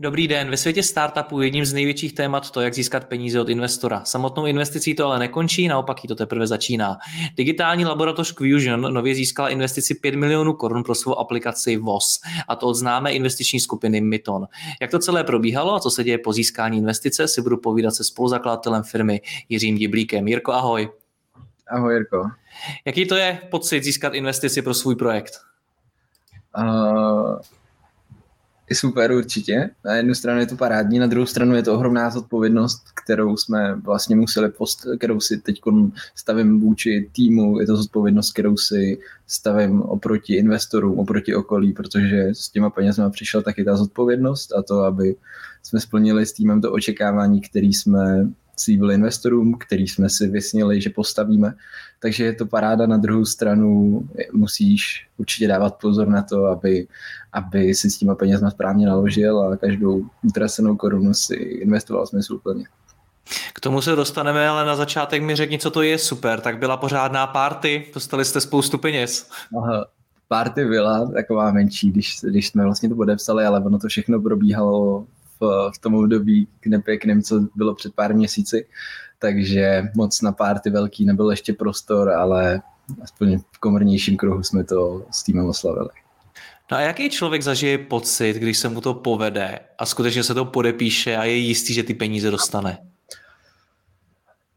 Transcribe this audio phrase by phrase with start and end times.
[0.00, 0.50] Dobrý den.
[0.50, 4.04] Ve světě startupů jedním z největších témat to, jak získat peníze od investora.
[4.04, 6.98] Samotnou investicí to ale nekončí, naopak ji to teprve začíná.
[7.36, 12.66] Digitální laboratoř Quusion nově získala investici 5 milionů korun pro svou aplikaci VOS, a to
[12.66, 14.46] od známé investiční skupiny Myton.
[14.80, 18.04] Jak to celé probíhalo a co se děje po získání investice, si budu povídat se
[18.04, 20.28] spoluzakladatelem firmy Jiřím Diblíkem.
[20.28, 20.88] Jirko, ahoj.
[21.68, 22.30] Ahoj, Jirko.
[22.84, 25.32] Jaký to je pocit získat investici pro svůj projekt?
[26.58, 27.38] Uh,
[28.70, 29.70] je super určitě.
[29.84, 33.74] Na jednu stranu je to parádní, na druhou stranu je to ohromná zodpovědnost, kterou jsme
[33.74, 35.60] vlastně museli post, kterou si teď
[36.14, 42.48] stavím vůči týmu, je to zodpovědnost, kterou si stavím oproti investorům, oproti okolí, protože s
[42.48, 45.16] těma penězma přišel taky ta zodpovědnost a to, aby
[45.62, 50.90] jsme splnili s týmem to očekávání, který jsme slíbili investorům, který jsme si vysnili, že
[50.90, 51.54] postavíme.
[52.00, 52.86] Takže je to paráda.
[52.86, 56.86] Na druhou stranu musíš určitě dávat pozor na to, aby,
[57.32, 62.64] aby si s těma penězma správně naložil a každou utracenou korunu si investoval smysluplně.
[63.52, 66.40] K tomu se dostaneme, ale na začátek mi řekni, co to je super.
[66.40, 69.30] Tak byla pořádná party, dostali jste spoustu peněz.
[69.58, 69.86] Aha,
[70.28, 75.06] party byla taková menší, když, když jsme vlastně to podepsali, ale ono to všechno probíhalo
[75.40, 78.66] v, v tom období k nepěkným, co bylo před pár měsíci,
[79.18, 82.62] takže moc na párty velký nebyl ještě prostor, ale
[83.02, 85.88] aspoň v komornějším kruhu jsme to s týmem oslavili.
[86.70, 90.44] No a jaký člověk zažije pocit, když se mu to povede a skutečně se to
[90.44, 92.78] podepíše a je jistý, že ty peníze dostane?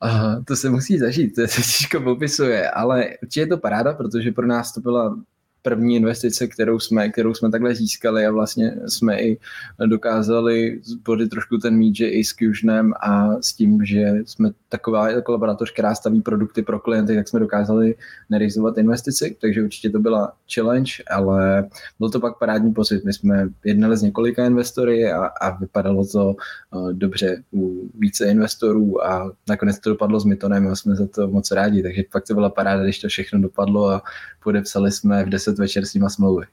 [0.04, 4.32] Uh, to se musí zažít, to se těžko popisuje, ale určitě je to paráda, protože
[4.32, 5.18] pro nás to byla
[5.62, 9.40] první investice, kterou jsme, kterou jsme takhle získali a vlastně jsme i
[9.86, 15.10] dokázali zbodit trošku ten mít, že i s Fusionem a s tím, že jsme taková
[15.10, 17.96] jako laboratoř, která staví produkty pro klienty, tak jsme dokázali
[18.30, 23.06] nerizovat investici, takže určitě to byla challenge, ale byl to pak parádní pocit.
[23.06, 26.36] My jsme jednali s několika investory a, a vypadalo to
[26.72, 31.28] uh, dobře u více investorů a nakonec to dopadlo s Mitonem a jsme za to
[31.28, 34.02] moc rádi, takže pak to byla paráda, když to všechno dopadlo a
[34.44, 36.46] podepsali jsme v 10 večer s nima smlouvy.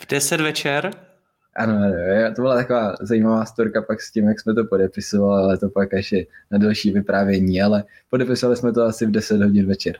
[0.00, 0.90] V 10 večer?
[1.56, 1.74] Ano,
[2.36, 5.94] to byla taková zajímavá storka pak s tím, jak jsme to podepisovali, ale to pak
[5.94, 9.96] až je na další vyprávění, ale podepisovali jsme to asi v 10 hodin večer.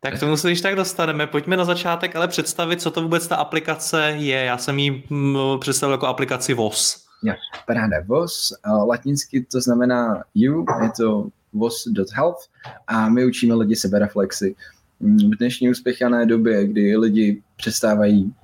[0.00, 1.26] Tak tomu se když tak dostaneme.
[1.26, 4.44] Pojďme na začátek ale představit, co to vůbec ta aplikace je.
[4.44, 7.06] Já jsem ji mm, představil jako aplikaci VOS.
[7.24, 7.34] Ja,
[7.66, 7.96] paráda.
[8.06, 8.52] VOS,
[8.86, 12.48] latinsky to znamená you, je to vos.health
[12.86, 14.54] a my učíme lidi sebereflexy
[15.02, 18.34] v dnešní uspěchané době, kdy lidi přestávají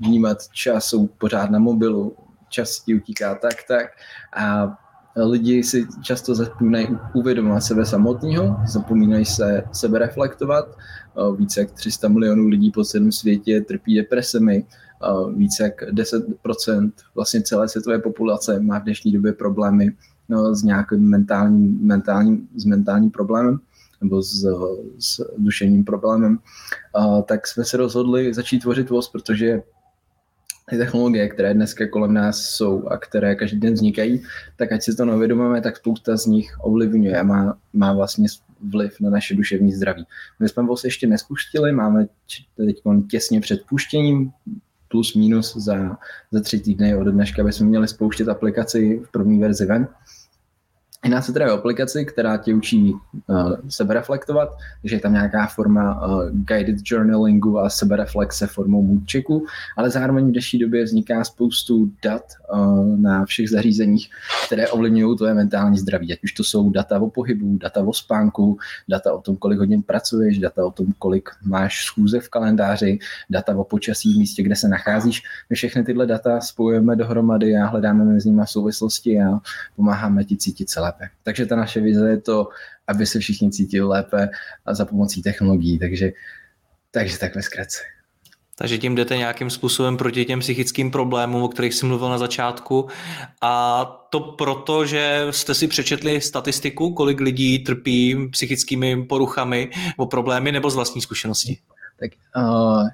[0.00, 2.16] vnímat čas, jsou pořád na mobilu,
[2.48, 3.86] čas ti utíká tak, tak
[4.36, 4.76] a
[5.16, 10.76] lidi si často zapomínají uvědomovat sebe samotného, zapomínají se sebe reflektovat.
[11.36, 14.64] Více jak 300 milionů lidí po celém světě trpí depresemi,
[15.34, 19.92] více jak 10% vlastně celé světové populace má v dnešní době problémy
[20.28, 23.60] no, s nějakým mentálním, mentálním, s mentálním problémem
[24.00, 24.46] nebo s,
[24.98, 26.38] s duševním problémem,
[27.24, 29.62] tak jsme se rozhodli začít tvořit VOS, protože
[30.70, 34.22] ty technologie, které dneska kolem nás jsou a které každý den vznikají,
[34.56, 38.26] tak ať si to neuvědomujeme, tak spousta z nich ovlivňuje a má, má vlastně
[38.60, 40.06] vliv na naše duševní zdraví.
[40.40, 42.06] My jsme VOS ještě nespustili, máme
[42.56, 42.76] teď
[43.10, 44.30] těsně před puštěním,
[44.88, 45.98] plus minus za,
[46.30, 49.88] za tři týdny od dneška bychom měli spouštět aplikaci v první verzi ven.
[51.04, 52.94] Jedná se teda o aplikaci, která tě učí
[53.26, 59.46] uh, sebereflektovat, takže je tam nějaká forma uh, guided journalingu a sebereflexe formou moodchecku,
[59.76, 62.22] ale zároveň v dnešní době vzniká spoustu dat
[62.52, 64.10] uh, na všech zařízeních,
[64.46, 66.12] které ovlivňují tvoje mentální zdraví.
[66.12, 68.58] Ať už to jsou data o pohybu, data o spánku,
[68.88, 72.98] data o tom, kolik hodin pracuješ, data o tom, kolik máš schůze v kalendáři,
[73.30, 75.22] data o počasí v místě, kde se nacházíš.
[75.50, 79.40] My všechny tyhle data spojujeme dohromady a hledáme mezi nimi souvislosti a
[79.76, 81.08] pomáháme ti cítit celé lépe.
[81.22, 82.48] Takže ta naše vize je to,
[82.86, 84.28] aby se všichni cítili lépe
[84.66, 85.78] a za pomocí technologií.
[85.78, 86.10] Takže,
[86.90, 87.82] takže tak ve zkratce.
[88.58, 92.88] Takže tím jdete nějakým způsobem proti těm psychickým problémům, o kterých jsem mluvil na začátku.
[93.42, 100.52] A to proto, že jste si přečetli statistiku, kolik lidí trpí psychickými poruchami o problémy
[100.52, 101.58] nebo z vlastní zkušenosti?
[102.00, 102.88] Tak uh,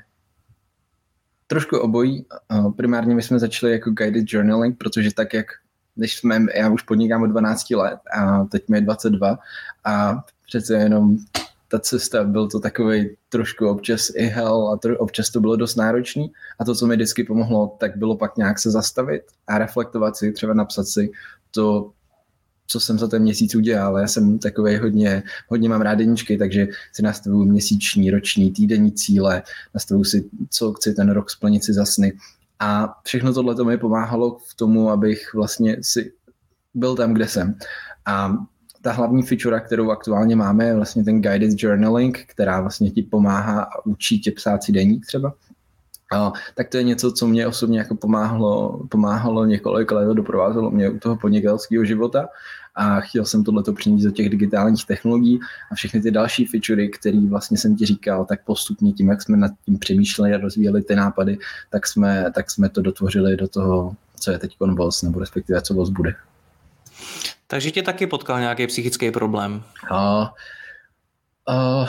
[1.46, 2.26] trošku obojí.
[2.52, 5.46] Uh, primárně my jsme začali jako guided journaling, protože tak, jak
[5.94, 9.38] když jsme, já už podnikám od 12 let a teď mi je 22
[9.84, 11.16] a přece jenom
[11.68, 15.76] ta cesta, byl to takový trošku občas i hell a to, občas to bylo dost
[15.76, 20.16] náročný a to, co mi vždycky pomohlo, tak bylo pak nějak se zastavit a reflektovat
[20.16, 21.10] si, třeba napsat si
[21.50, 21.90] to,
[22.66, 23.98] co jsem za ten měsíc udělal.
[23.98, 29.42] Já jsem takový hodně, hodně mám rád deníčky, takže si nastavuju měsíční, roční, týdenní cíle,
[29.74, 32.12] nastavuju si, co chci ten rok splnit si za sny.
[32.64, 36.12] A všechno tohle to mi pomáhalo v tomu, abych vlastně si
[36.74, 37.54] byl tam, kde jsem.
[38.06, 38.32] A
[38.82, 43.62] ta hlavní feature, kterou aktuálně máme, je vlastně ten guided journaling, která vlastně ti pomáhá
[43.62, 45.34] a učí tě psát si deník třeba.
[46.14, 50.90] A, tak to je něco, co mě osobně jako pomáhalo, pomáhalo několik let, doprovázelo mě
[50.90, 52.28] u toho podnikatelského života
[52.74, 55.40] a chtěl jsem tohleto přinést do těch digitálních technologií
[55.72, 59.36] a všechny ty další featurey, které vlastně jsem ti říkal, tak postupně tím, jak jsme
[59.36, 61.38] nad tím přemýšleli a rozvíjeli ty nápady,
[61.70, 65.74] tak jsme, tak jsme to dotvořili do toho, co je teď VOS, nebo respektive co
[65.74, 66.14] VOS bude.
[67.46, 69.62] Takže tě taky potkal nějaký psychický problém?
[69.90, 70.26] Uh,
[71.48, 71.88] uh,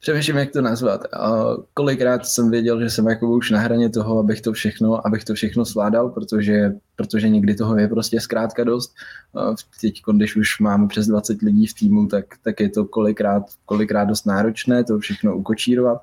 [0.00, 1.00] přemýšlím, jak to nazvat.
[1.00, 5.24] Uh, kolikrát jsem věděl, že jsem jako už na hraně toho, abych to všechno, abych
[5.24, 8.94] to všechno zvládal, protože, protože někdy toho je prostě zkrátka dost.
[9.32, 13.42] Uh, teď, když už máme přes 20 lidí v týmu, tak, tak je to kolikrát,
[13.64, 16.02] kolikrát dost náročné to všechno ukočírovat.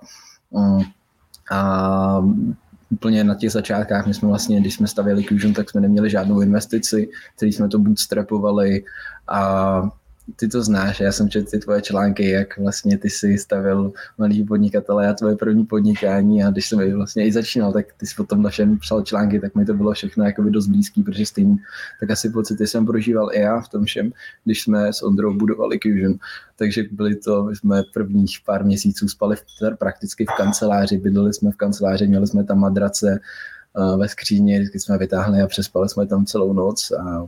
[0.49, 0.83] Uh,
[1.51, 2.23] a
[2.89, 6.41] úplně na těch začátkách, my jsme vlastně, když jsme stavěli Fusion, tak jsme neměli žádnou
[6.41, 8.83] investici, který jsme to bootstrapovali
[9.27, 9.81] a
[10.35, 14.43] ty to znáš, já jsem četl ty tvoje články, jak vlastně ty si stavil malý
[14.43, 18.41] podnikatele a tvoje první podnikání a když jsem vlastně i začínal, tak ty jsi potom
[18.41, 21.57] na všem psal články, tak mi to bylo všechno jako by dost blízký, protože stejný,
[21.99, 24.11] tak asi pocity jsem prožíval i já v tom všem,
[24.45, 26.13] když jsme s Ondrou budovali Fusion.
[26.55, 29.41] Takže byly to, my jsme prvních pár měsíců spali v,
[29.77, 33.19] prakticky v kanceláři, bydleli jsme v kanceláři, měli jsme tam madrace,
[33.77, 37.27] eh, ve skříni, vždycky jsme vytáhli a přespali jsme tam celou noc a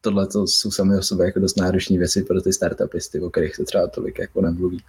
[0.00, 3.56] tohle to jsou sami o sobě jako dost náročné věci pro ty startupisty, o kterých
[3.56, 4.84] se třeba tolik jako nemluví.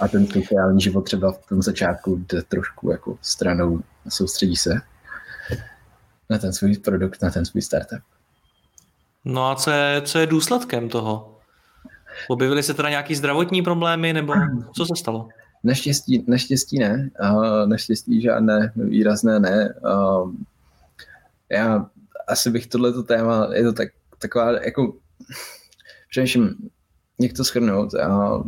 [0.00, 4.80] A ten sociální život třeba v tom začátku jde trošku jako stranou a soustředí se
[6.30, 8.02] na ten svůj produkt, na ten svůj startup.
[9.24, 11.38] No a co je, co je důsledkem toho?
[12.28, 14.34] Objevily se teda nějaký zdravotní problémy, nebo
[14.76, 15.28] co se stalo?
[15.64, 17.10] Naštěstí, naštěstí ne.
[17.22, 19.74] Uh, naštěstí žádné výrazné ne.
[19.84, 20.32] Uh,
[21.50, 21.86] já
[22.28, 23.88] asi bych tohleto téma, je to tak
[24.18, 24.96] taková jako,
[26.10, 26.70] přemýšlím,
[27.20, 27.94] jak to schrnout.
[27.94, 28.42] A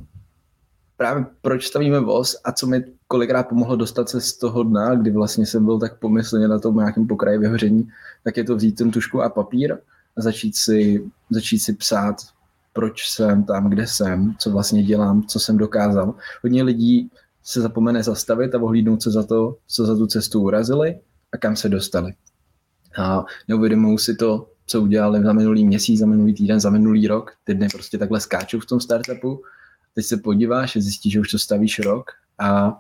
[0.97, 5.11] právě proč stavíme voz a co mi kolikrát pomohlo dostat se z toho dna, kdy
[5.11, 7.89] vlastně jsem byl tak pomyslně na tom nějakém pokraji vyhoření,
[8.25, 9.79] tak je to vzít ten tušku a papír
[10.17, 12.17] a začít si, začít si psát,
[12.73, 16.15] proč jsem tam, kde jsem, co vlastně dělám, co jsem dokázal.
[16.43, 17.11] Hodně lidí
[17.43, 20.99] se zapomene zastavit a ohlídnout se za to, co za tu cestu urazili
[21.33, 22.13] a kam se dostali.
[22.99, 27.33] A neuvědomují si to, co udělali za minulý měsíc, za minulý týden, za minulý rok.
[27.45, 29.43] Ty dny prostě takhle skáčou v tom startupu.
[29.95, 32.79] Teď se podíváš a zjistíš, že už to stavíš rok a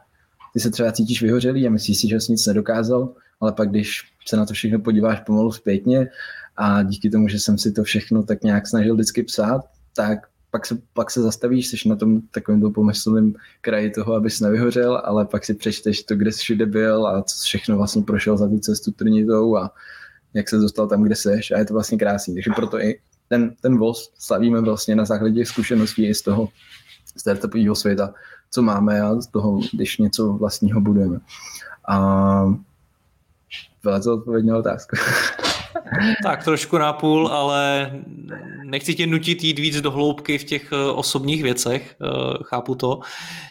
[0.53, 4.13] ty se třeba cítíš vyhořelý a myslíš si, že jsi nic nedokázal, ale pak když
[4.29, 6.09] se na to všechno podíváš pomalu zpětně
[6.57, 9.61] a díky tomu, že jsem si to všechno tak nějak snažil vždycky psát,
[9.97, 10.19] tak
[10.51, 15.27] pak se, pak se zastavíš, jsi na tom takovém pomyslném kraji toho, abys nevyhořel, ale
[15.27, 18.59] pak si přečteš to, kde jsi všude byl a co všechno vlastně prošel za tu
[18.59, 19.71] cestu trnitou a
[20.35, 22.35] jak se dostal tam, kde seš a je to vlastně krásný.
[22.35, 26.49] Takže proto i ten, ten voz slavíme vlastně na základě zkušeností i z toho
[27.17, 28.15] startupového světa,
[28.51, 31.19] co máme a z toho, když něco vlastního budujeme.
[31.89, 32.55] A
[33.83, 34.97] to odpověď otázku.
[36.23, 37.91] Tak trošku na půl, ale
[38.65, 42.09] nechci tě nutit jít víc do hloubky v těch eh, osobních věcech, eh,
[42.43, 43.01] chápu to.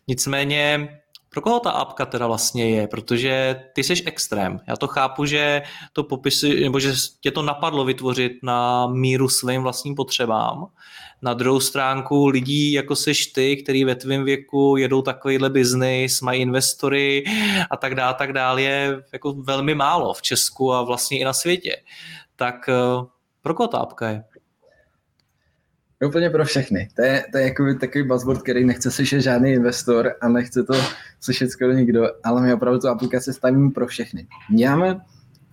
[0.07, 0.89] Nicméně
[1.29, 2.87] pro koho ta apka teda vlastně je?
[2.87, 4.59] Protože ty jsi extrém.
[4.67, 5.61] Já to chápu, že
[5.93, 10.67] to popisy, nebo že tě to napadlo vytvořit na míru svým vlastním potřebám.
[11.21, 16.41] Na druhou stránku lidí, jako seš ty, který ve tvém věku jedou takovýhle biznis, mají
[16.41, 17.23] investory
[17.71, 21.33] a tak dále, tak dále, je jako velmi málo v Česku a vlastně i na
[21.33, 21.75] světě.
[22.35, 23.05] Tak eh,
[23.41, 24.23] pro koho ta apka je?
[26.07, 26.89] Úplně pro všechny.
[26.95, 30.73] To je, to je jako takový buzzword, který nechce slyšet žádný investor a nechce to
[31.19, 34.27] slyšet skoro nikdo, ale my opravdu tu aplikaci stavíme pro všechny.
[34.49, 35.01] Máme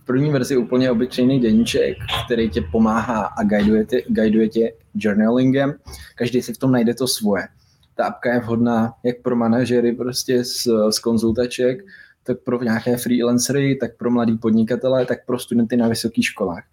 [0.03, 5.75] v první verzi úplně obyčejný deníček, který tě pomáhá a guiduje tě, guiduje tě journalingem.
[6.15, 7.49] Každý si v tom najde to svoje.
[7.95, 11.85] ta apka je vhodná jak pro manažery prostě z, z konzultaček,
[12.23, 16.65] tak pro nějaké freelancery, tak pro mladý podnikatele, tak pro studenty na vysokých školách.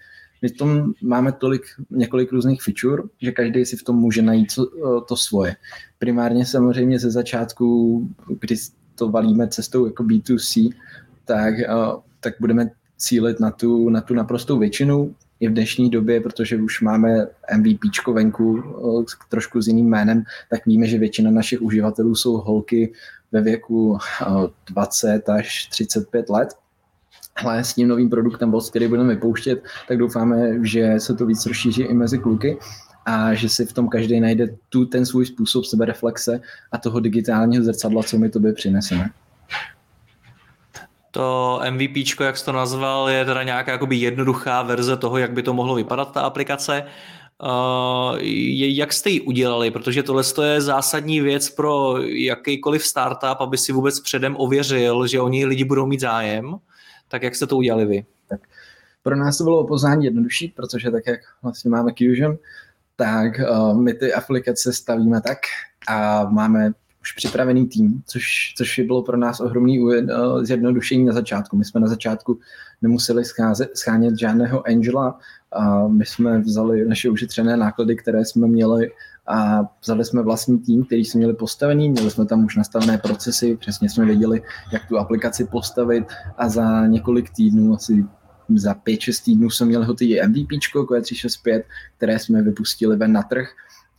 [0.44, 4.56] My v tom máme tolik, několik různých feature, že každý si v tom může najít
[4.56, 5.56] to, to svoje.
[6.00, 8.00] Primárně samozřejmě ze začátku,
[8.40, 8.56] kdy
[8.96, 10.74] to valíme cestou jako B2C,
[11.26, 11.54] tak,
[12.20, 16.82] tak budeme cílit na tu, na tu naprostou většinu i v dnešní době, protože už
[16.82, 18.64] máme MVP venku
[19.30, 22.94] trošku s jiným jménem, tak víme, že většina našich uživatelů jsou holky
[23.32, 23.98] ve věku
[24.66, 26.50] 20 až 35 let.
[27.36, 31.46] Ale s tím novým produktem Boss, který budeme vypouštět, tak doufáme, že se to víc
[31.46, 32.58] rozšíří i mezi kluky
[33.06, 37.64] a že si v tom každý najde tu ten svůj způsob sebereflexe a toho digitálního
[37.64, 39.10] zrcadla, co my tobě přineseme.
[41.12, 45.44] To MVP, jak jsi to nazval, je teda nějaká jakoby jednoduchá verze toho, jak by
[45.44, 46.84] to mohlo vypadat, ta aplikace.
[47.44, 49.72] Uh, jak jste ji udělali?
[49.72, 55.30] Protože tohle je zásadní věc pro jakýkoliv startup, aby si vůbec předem ověřil, že o
[55.30, 56.56] něj lidi budou mít zájem.
[57.14, 58.06] Tak jak jste to udělali vy?
[58.28, 58.42] Tak
[59.04, 62.38] pro nás to bylo poznání jednodušší, protože tak, jak vlastně máme Fusion,
[62.96, 65.38] tak uh, my ty aplikace stavíme tak
[65.88, 69.94] a máme už připravený tým, což, což bylo pro nás ohromný uh,
[70.44, 71.58] zjednodušení na začátku.
[71.58, 72.40] My jsme na začátku
[72.82, 75.20] nemuseli scházet, schánět žádného angela,
[75.56, 78.92] a my jsme vzali naše ušetřené náklady, které jsme měli
[79.28, 83.58] a vzali jsme vlastní tým, který jsme měli postavený, měli jsme tam už nastavené procesy,
[83.58, 84.42] přesně jsme věděli,
[84.72, 86.04] jak tu aplikaci postavit.
[86.38, 88.06] A za několik týdnů, asi
[88.56, 91.64] za 5-6 týdnů jsme měli hotový MVP, Q365,
[91.98, 93.48] které jsme vypustili ven na trh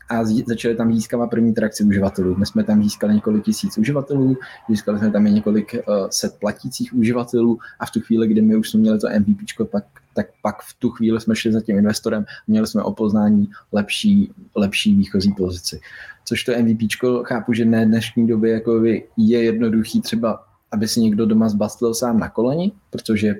[0.08, 2.37] a začali tam získávat první trakci uživatelů.
[2.37, 4.37] My jsme tam získali několik tisíc uživatelů,
[4.68, 8.56] získali jsme tam i několik uh, set platících uživatelů a v tu chvíli, kdy my
[8.56, 9.84] už jsme měli to MVP, pak,
[10.14, 13.49] tak pak v tu chvíli jsme šli za tím investorem a měli jsme o poznání
[13.73, 15.80] lepší, lepší výchozí pozici.
[16.25, 16.80] Což to MVP
[17.25, 18.84] chápu, že ne dnešní době jako
[19.16, 23.34] je jednoduchý třeba, aby si někdo doma zbastil sám na koleni, protože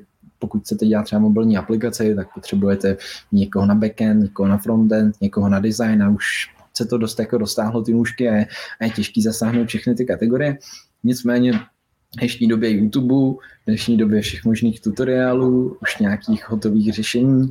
[0.45, 2.97] pokud chcete dělat třeba mobilní aplikaci, tak potřebujete
[3.33, 7.39] někoho na backend, někoho na frontend, někoho na design a už se to dost jako
[7.39, 8.47] dostáhlo ty nůžky a je,
[8.81, 10.59] a je těžký zasáhnout všechny ty kategorie.
[11.05, 11.61] Nicméně
[12.19, 17.51] dnešní době YouTube, v dnešní době všech možných tutoriálů, už nějakých hotových řešení,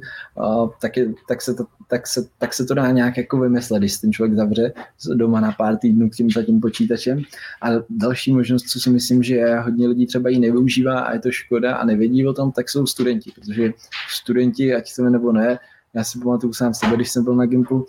[0.82, 3.98] tak, je, tak, se to, tak, se, tak se to dá nějak jako vymyslet, když
[3.98, 4.74] ten člověk zavře
[5.16, 7.22] doma na pár týdnů tím za tím počítačem.
[7.62, 11.32] A další možnost, co si myslím, že hodně lidí třeba ji nevyužívá a je to
[11.32, 13.74] škoda a nevědí o tom, tak jsou studenti, protože
[14.10, 15.60] studenti, ať se nebo ne,
[15.94, 17.86] já si pamatuju sám sebe, když jsem byl na Gimplu,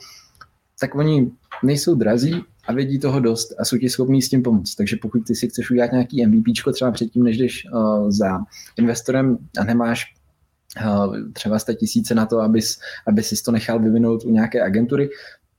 [0.81, 1.31] tak oni
[1.63, 4.75] nejsou drazí a vědí toho dost a jsou ti schopní s tím pomoct.
[4.75, 8.39] Takže pokud ty si chceš udělat nějaký MVP třeba předtím, než jdeš uh, za
[8.77, 10.15] investorem a nemáš
[10.87, 15.11] uh, třeba 100 tisíce na to, abys, aby si to nechal vyvinout u nějaké agentury,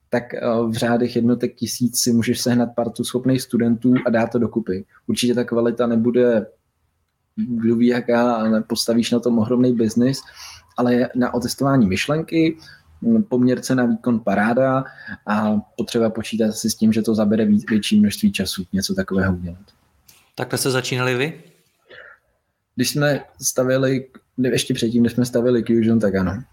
[0.09, 4.39] tak uh, v řádech jednotek tisíc si můžeš sehnat partu schopných studentů a dát to
[4.39, 4.85] dokupy.
[5.07, 6.45] Určitě ta kvalita nebude
[7.35, 10.21] kdo ví jaká, postavíš na tom ohromný biznis,
[10.77, 12.57] ale na otestování myšlenky,
[13.30, 14.84] poměrce na výkon paráda
[15.28, 19.66] a potřeba počítat si s tím, že to zabere větší množství času něco takového udělat.
[20.36, 21.44] Takhle jste začínali vy?
[22.75, 26.44] Když jsme stavili, ještě předtím, když jsme stavili Fusion, tak ano.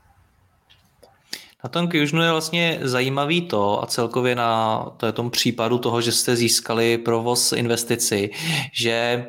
[1.64, 6.36] Na tom Fusionu je vlastně zajímavý to a celkově na tom případu toho, že jste
[6.36, 8.30] získali provoz investici,
[8.72, 9.26] že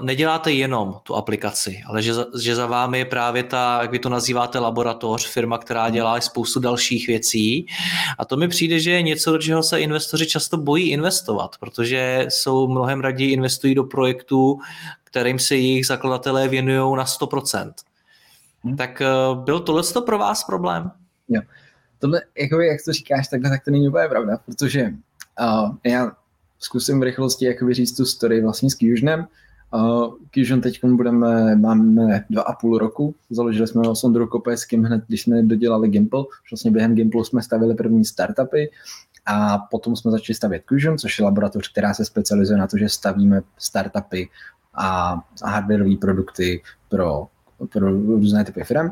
[0.00, 3.98] neděláte jenom tu aplikaci, ale že za, že za vámi je právě ta, jak vy
[3.98, 5.92] to nazýváte, laboratoř, firma, která hmm.
[5.92, 7.66] dělá spoustu dalších věcí.
[8.18, 12.26] A to mi přijde, že je něco, do čeho se investoři často bojí investovat, protože
[12.28, 14.58] jsou mnohem raději investují do projektů,
[15.04, 17.72] kterým se jejich zakladatelé věnují na 100%.
[18.64, 18.76] Hmm.
[18.76, 19.02] Tak
[19.34, 20.90] uh, byl tohle to pro vás problém?
[21.28, 21.42] Jo.
[21.98, 24.92] Tohle, jako jak to říkáš takhle, tak to není úplně pravda, protože
[25.40, 26.12] uh, já
[26.58, 29.26] zkusím v rychlosti jak říct tu story vlastně s Fusionem.
[30.34, 35.04] Fusion teď budeme, máme dva a půl roku, založili jsme ho s Ondrou Kopeským hned,
[35.06, 38.70] když jsme dodělali Gimple, vlastně během Gimplu jsme stavili první startupy
[39.26, 42.88] a potom jsme začali stavět Fusion, což je laboratoř, která se specializuje na to, že
[42.88, 44.28] stavíme startupy
[44.74, 47.26] a, a hardwareové produkty pro,
[47.72, 48.90] pro různé typy firm.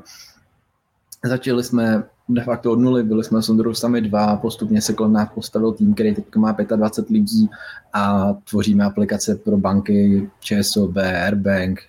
[1.25, 5.13] Začali jsme de facto od nuly, byli jsme s Ondrou sami dva, postupně se kolem
[5.13, 7.51] nás postavil tým, který teď má 25 lidí
[7.93, 11.81] a tvoříme aplikace pro banky ČSOB, Airbank,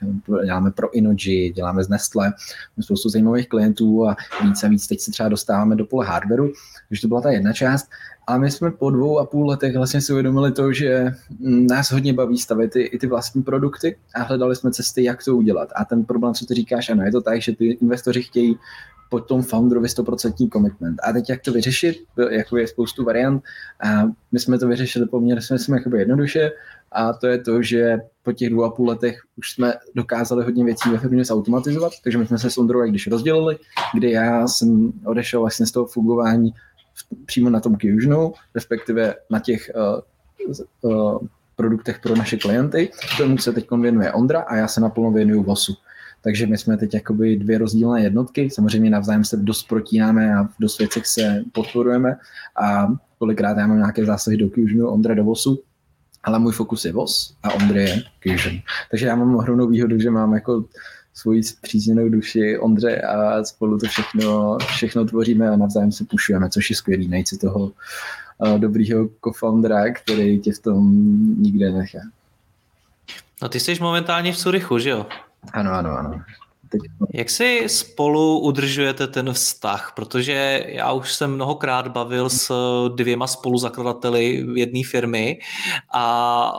[0.43, 2.33] děláme pro Inoji, děláme z Nestle,
[2.79, 6.53] spoustu zajímavých klientů a víc a víc teď se třeba dostáváme do pole hardwareu,
[6.89, 7.89] takže to byla ta jedna část.
[8.27, 12.13] A my jsme po dvou a půl letech vlastně si uvědomili to, že nás hodně
[12.13, 15.69] baví stavit i, i ty vlastní produkty a hledali jsme cesty, jak to udělat.
[15.75, 18.57] A ten problém, co ty říkáš, ano, je to tak, že ty investoři chtějí
[19.11, 20.99] po tom founderovi 100% commitment.
[21.03, 21.97] A teď jak to vyřešit,
[22.29, 23.43] jako je spoustu variant.
[23.83, 26.51] A my jsme to vyřešili poměrně jsme, jsme jakoby jednoduše
[26.91, 30.65] a to je to, že po těch dvou a půl letech už jsme dokázali hodně
[30.65, 33.57] věcí ve firmě zautomatizovat, takže my jsme se s Ondrou když rozdělili,
[33.93, 36.53] kdy já jsem odešel vlastně z toho fungování
[37.25, 41.19] přímo na tom Fusionu, respektive na těch uh, uh,
[41.55, 42.89] produktech pro naše klienty.
[43.17, 45.73] Tomu se teď věnuje Ondra a já se naplno věnuju VOSu.
[46.23, 50.53] Takže my jsme teď jakoby dvě rozdílné jednotky, samozřejmě navzájem se dost protínáme a v
[50.59, 52.17] dost věcech se podporujeme
[52.63, 52.87] a
[53.19, 55.63] kolikrát já mám nějaké zásahy do Fusionu, Ondra do VOSu,
[56.23, 58.59] ale můj fokus je VOS a Ondra je Fusion.
[58.91, 60.65] Takže já mám ohromnou výhodu, že mám jako
[61.13, 66.69] svoji přízněnou duši Ondře a spolu to všechno, všechno tvoříme a navzájem se pušujeme, což
[66.69, 67.07] je skvělý.
[67.07, 70.91] Najít toho uh, dobrýho co-foundera, který tě v tom
[71.41, 71.99] nikde nechá.
[73.41, 75.05] No ty jsi momentálně v Surychu, že jo?
[75.53, 76.23] Ano, ano, ano
[76.71, 76.81] teď.
[77.13, 79.91] Jak si spolu udržujete ten vztah?
[79.95, 82.51] Protože já už jsem mnohokrát bavil s
[82.95, 85.39] dvěma spoluzakladateli jedné firmy
[85.93, 86.51] a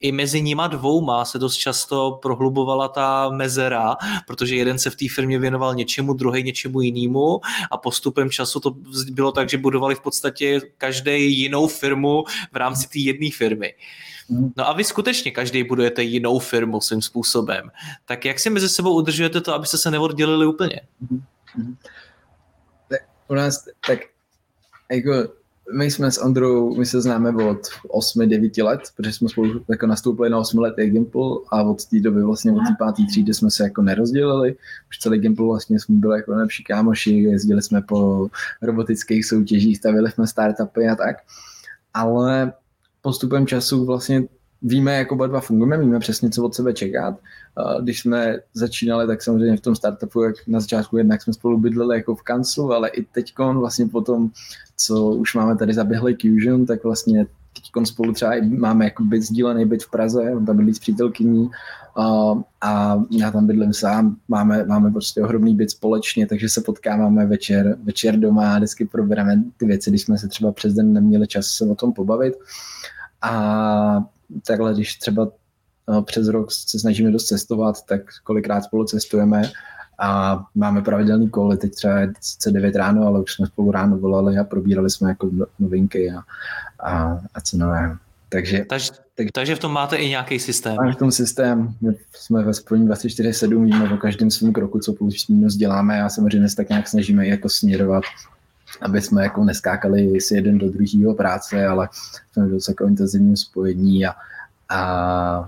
[0.00, 5.04] i, mezi nima dvouma se dost často prohlubovala ta mezera, protože jeden se v té
[5.14, 7.40] firmě věnoval něčemu, druhý něčemu jinému
[7.70, 8.74] a postupem času to
[9.10, 13.74] bylo tak, že budovali v podstatě každý jinou firmu v rámci té jedné firmy.
[14.28, 14.52] Mhm.
[14.56, 17.70] No a vy skutečně každý budujete jinou firmu svým způsobem.
[18.04, 20.80] Tak jak si mezi sebou udržujete to, abyste se neoddělili úplně?
[21.02, 21.76] Mm-hmm.
[22.88, 23.98] Tak u nás, tak
[24.90, 25.39] jako
[25.72, 27.58] my jsme s Ondrou, my se známe od
[27.88, 32.22] 8-9 let, protože jsme spolu jako nastoupili na 8 let Gimple a od té doby
[32.22, 34.56] vlastně od té páté třídy jsme se jako nerozdělili.
[34.90, 38.28] Už celý Gimple vlastně jsme byli jako nejlepší kámoši, jezdili jsme po
[38.62, 41.16] robotických soutěžích, stavili jsme startupy a tak.
[41.94, 42.52] Ale
[43.02, 44.22] postupem času vlastně
[44.62, 47.18] víme, jak oba dva fungujeme, víme přesně, co od sebe čekat.
[47.82, 51.96] Když jsme začínali, tak samozřejmě v tom startupu, jak na začátku jednak jsme spolu bydleli
[51.96, 54.30] jako v kanclu, ale i teď vlastně potom,
[54.76, 59.66] co už máme tady zaběhlý Fusion, tak vlastně teď spolu třeba máme jako byt sdílený
[59.66, 61.50] byt v Praze, on tam bydlí s přítelkyní
[61.96, 67.26] a, a já tam bydlím sám, máme, máme prostě ohromný byt společně, takže se potkáváme
[67.26, 71.26] večer, večer doma a vždycky probereme ty věci, když jsme se třeba přes den neměli
[71.26, 72.34] čas se o tom pobavit.
[73.22, 74.04] A
[74.46, 75.28] takhle, když třeba
[75.88, 79.42] no, přes rok se snažíme dost cestovat, tak kolikrát spolu cestujeme
[79.98, 82.12] a máme pravidelný koly, teď třeba je
[82.50, 86.22] 9 ráno, ale už jsme spolu ráno volali a probírali jsme jako no, novinky a,
[86.90, 87.96] a, a co nové.
[88.28, 90.76] Takže, takže, tak, takže v tom máte i nějaký systém.
[90.76, 94.92] Máme v tom systém, my jsme ve spojení 24-7, víme o každém svém kroku, co
[94.92, 98.02] plus minus děláme a samozřejmě se tak nějak snažíme jako směrovat
[98.82, 101.88] aby jsme jako neskákali si jeden do druhého práce, ale
[102.32, 104.14] jsme v jako intenzivním spojení a,
[104.68, 104.80] a,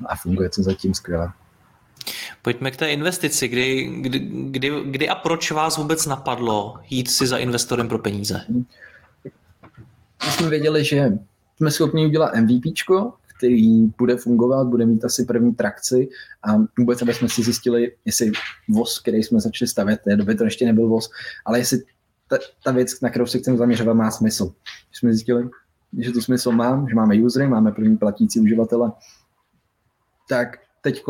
[0.07, 1.33] a funguje to zatím skvěle.
[2.43, 3.49] Pojďme k té investici.
[3.49, 4.19] Kdy, kdy,
[4.51, 8.41] kdy, kdy a proč vás vůbec napadlo jít si za investorem pro peníze?
[10.25, 11.13] My jsme věděli, že
[11.57, 12.63] jsme schopni udělat MVP,
[13.37, 16.09] který bude fungovat, bude mít asi první trakci
[16.43, 18.33] a vůbec aby jsme si zjistili, jestli
[18.69, 21.11] voz, který jsme začali stavět, té doby to ještě nebyl voz,
[21.45, 21.83] ale jestli
[22.33, 24.45] ta, ta věc, na kterou se chceme zaměřovat, má smysl.
[24.89, 25.51] Když jsme zjistili,
[25.99, 28.93] že to smysl má, že máme usery, máme první platící uživatele,
[30.29, 30.49] tak
[30.81, 31.03] teď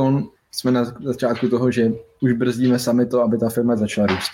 [0.52, 4.30] jsme na začátku toho, že už brzdíme sami to, aby ta firma začala růst.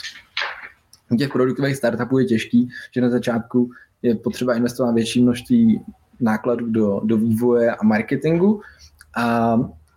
[1.10, 3.70] U těch produktových startupů je těžký, že na začátku
[4.02, 5.84] je potřeba investovat větší množství
[6.20, 8.60] nákladů do, do vývoje a marketingu
[9.16, 9.56] a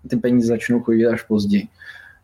[0.10, 1.68] ty peníze začnou chodit až později.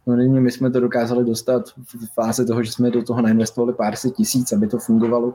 [0.08, 3.74] No nyní my jsme to dokázali dostat v fázi toho, že jsme do toho nainvestovali
[3.74, 5.34] pár set tisíc, aby to fungovalo,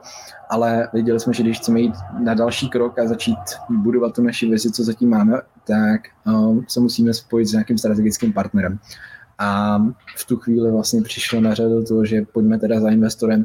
[0.51, 3.39] ale viděli jsme, že když chceme jít na další krok a začít
[3.71, 8.33] budovat tu naši vizi, co zatím máme, tak um, se musíme spojit s nějakým strategickým
[8.33, 8.79] partnerem.
[9.39, 9.79] A
[10.17, 13.45] v tu chvíli vlastně přišlo na řadu to, že pojďme teda za investorem,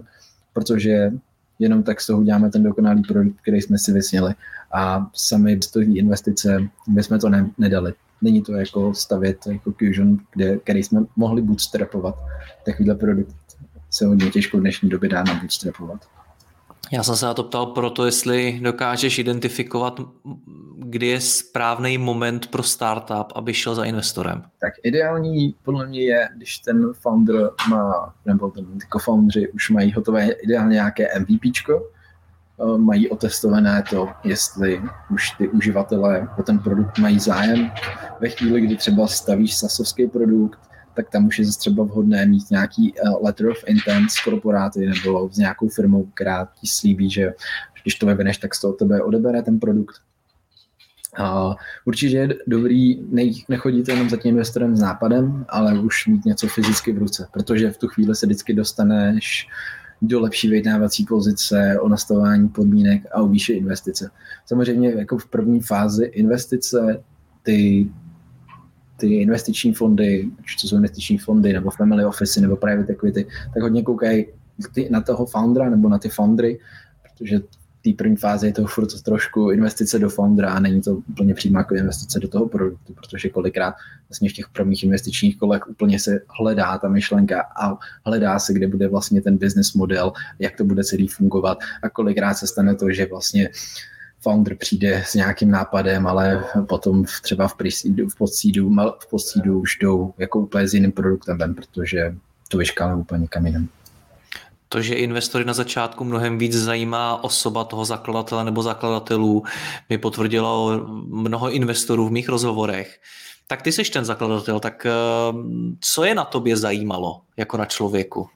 [0.53, 1.11] protože
[1.59, 4.33] jenom tak z toho uděláme ten dokonalý produkt, který jsme si vysněli.
[4.73, 10.58] A sami toho investice bychom to ne, nedali není to jako stavět jako Fusion, kde,
[10.58, 12.15] který jsme mohli bootstrapovat.
[12.65, 13.36] Takovýhle produkt
[13.89, 16.08] se hodně těžko v dnešní době dá na bootstrapovat.
[16.91, 19.99] Já jsem se na to ptal proto, jestli dokážeš identifikovat,
[20.77, 24.43] kdy je správný moment pro startup, aby šel za investorem.
[24.60, 30.30] Tak ideální podle mě je, když ten founder má, nebo ten co-foundři už mají hotové
[30.32, 31.96] ideálně nějaké MVPčko, Eh,
[32.77, 37.71] mají otestované to, jestli už ty uživatelé o ten produkt mají zájem.
[38.19, 40.59] Ve chvíli, kdy třeba stavíš sasovský produkt,
[40.93, 45.29] tak tam už je třeba vhodné mít nějaký eh, letter of intent s korporáty nebo
[45.31, 47.33] s nějakou firmou, která ti slíbí, že
[47.83, 49.95] když to vyvineš, tak z toho tebe odebere ten produkt.
[51.19, 51.53] Uh,
[51.85, 52.99] určitě je dobrý
[53.49, 57.71] nechodit jenom za tím investorem s nápadem, ale už mít něco fyzicky v ruce, protože
[57.71, 59.47] v tu chvíli se vždycky dostaneš
[60.01, 64.12] do lepší vyjednávací pozice, o nastavování podmínek a o výši investice.
[64.45, 67.03] Samozřejmě jako v první fázi investice
[67.43, 67.89] ty
[68.97, 70.29] ty investiční fondy,
[70.62, 74.25] to jsou investiční fondy, nebo family office, nebo private equity, tak hodně koukají
[74.89, 76.60] na toho foundera nebo na ty foundry,
[77.03, 77.39] protože
[77.91, 81.60] té první fázi je to furt trošku investice do foundera a není to úplně přímá
[81.60, 83.76] jako investice do toho produktu, protože kolikrát
[84.10, 88.67] vlastně v těch prvních investičních kolech úplně se hledá ta myšlenka a hledá se, kde
[88.67, 92.91] bude vlastně ten business model, jak to bude celý fungovat a kolikrát se stane to,
[92.91, 93.50] že vlastně
[94.19, 97.56] founder přijde s nějakým nápadem, ale potom třeba v,
[98.10, 98.69] v podsídu,
[99.00, 102.15] v podsídu už jdou jako úplně s jiným produktem protože
[102.47, 103.67] to vyškále úplně kam jinam.
[104.77, 109.43] To, že investory na začátku mnohem víc zajímá osoba toho zakladatele nebo zakladatelů,
[109.89, 112.99] mi potvrdilo mnoho investorů v mých rozhovorech.
[113.47, 114.91] Tak ty jsi ten zakladatel, tak eh,
[115.81, 118.29] co je na tobě zajímalo jako na člověku?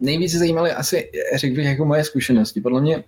[0.00, 2.60] Nejvíce zajímaly asi, řekl bych, jako moje zkušenosti.
[2.60, 3.04] Podle mě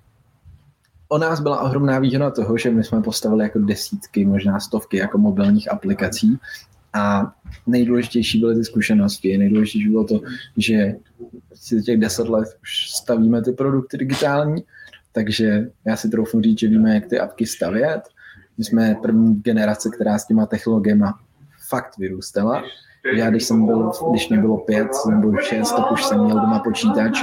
[1.09, 5.19] o nás byla ohromná výhoda toho, že my jsme postavili jako desítky, možná stovky jako
[5.19, 6.39] mobilních aplikací
[6.97, 7.33] a
[7.67, 9.39] nejdůležitější byly ty zkušenosti.
[9.39, 10.21] Nejdůležitější bylo to,
[10.57, 10.97] že
[11.55, 14.65] si těch deset let už stavíme ty produkty digitální,
[15.13, 18.01] takže já si troufnu říct, že víme, jak ty apky stavět.
[18.59, 21.05] My jsme první generace, která s těma technologiemi
[21.69, 22.63] fakt vyrůstala.
[23.17, 26.59] Já, když jsem byl, když mě bylo pět nebo šest, tak už jsem měl doma
[26.59, 27.19] počítač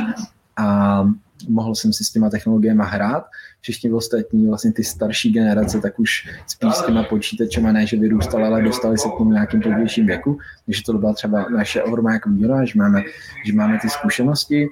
[0.58, 1.04] a
[1.50, 3.26] mohl jsem si s těma technologiemi hrát.
[3.62, 8.44] Všichni ostatní, vlastně ty starší generace, tak už spíš s těma počítačema ne, že vyrůstali,
[8.44, 10.38] ale dostali se k tomu nějakým pozdějším věku.
[10.66, 13.02] Takže to byla třeba naše ohromná jako výhoda, že máme,
[13.46, 14.68] že máme ty zkušenosti.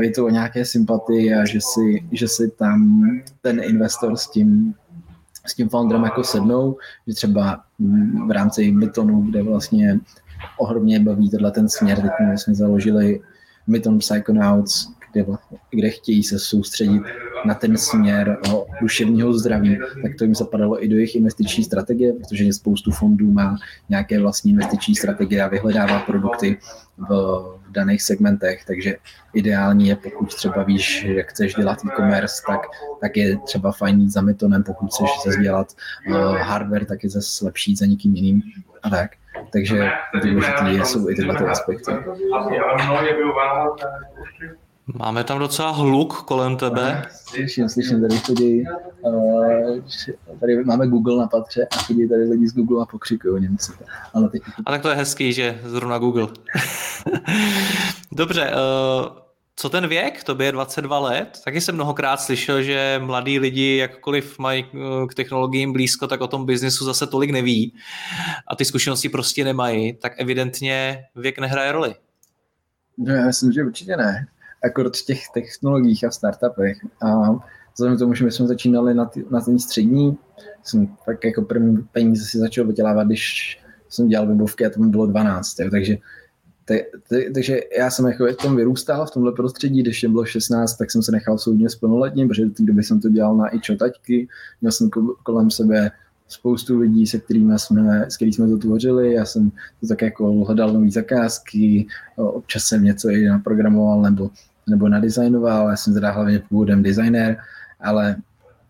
[0.00, 3.04] Je to o nějaké sympatii a že si, že si tam
[3.40, 4.74] ten investor s tím
[5.46, 7.60] s tím founderem jako sednou, že třeba
[8.26, 9.98] v rámci Mytonu, kde vlastně
[10.58, 13.20] ohromně baví tenhle ten směr, teď jsme založili
[13.66, 15.24] Myton Psychonauts, kde,
[15.70, 17.02] kde chtějí se soustředit
[17.44, 18.38] na ten směr
[18.80, 23.56] duševního zdraví, tak to jim zapadalo i do jejich investiční strategie, protože spoustu fondů má
[23.88, 26.58] nějaké vlastní investiční strategie a vyhledává produkty
[27.08, 28.96] v, daných segmentech, takže
[29.34, 32.60] ideální je, pokud třeba víš, jak chceš dělat e-commerce, tak,
[33.00, 35.72] tak je třeba fajn jít za metonem, pokud chceš zase dělat
[36.08, 38.42] uh, hardware, tak je zase lepší za někým jiným
[38.82, 39.10] a tak.
[39.52, 39.90] Takže
[40.22, 41.92] důležité jsou i tyhle aspekty.
[44.86, 47.02] Máme tam docela hluk kolem tebe.
[47.10, 48.64] Slyším, slyším, tady chodí,
[49.00, 49.78] uh,
[50.40, 53.72] tady máme Google na patře a chodí tady lidi z Google a pokřikují Němci.
[54.14, 54.42] Ale teď...
[54.66, 56.28] A tak to je hezký, že zrovna Google.
[58.12, 59.16] Dobře, uh,
[59.56, 60.24] co ten věk?
[60.24, 61.40] To je 22 let.
[61.44, 66.28] Taky jsem mnohokrát slyšel, že mladí lidi, jakkoliv mají uh, k technologiím blízko, tak o
[66.28, 67.74] tom biznesu zase tolik neví
[68.48, 71.94] a ty zkušenosti prostě nemají, tak evidentně věk nehraje roli.
[72.98, 74.26] No, já myslím, že určitě ne
[74.64, 76.78] akord v těch technologiích a startupech.
[77.02, 77.32] A
[77.74, 80.18] vzhledem k tomu, že my jsme začínali na, ty, na ten střední,
[80.62, 85.06] jsem tak jako první peníze si začal vydělávat, když jsem dělal webovky a to bylo
[85.06, 85.96] 12, jo, takže
[86.64, 90.24] te, te, takže já jsem jako v tom vyrůstal v tomhle prostředí, když mě bylo
[90.24, 93.48] 16, tak jsem se nechal soudně splnoletním, protože do té doby jsem to dělal na
[93.48, 94.28] ičo taťky,
[94.60, 94.90] měl jsem
[95.22, 95.90] kolem sebe
[96.28, 99.12] spoustu lidí, se kterými jsme, s kterými jsme to tvořili.
[99.12, 104.30] Já jsem to tak jako hledal nové zakázky, občas jsem něco i naprogramoval nebo
[104.66, 107.36] nebo nadizajnoval, já jsem teda hlavně původem designér,
[107.80, 108.16] ale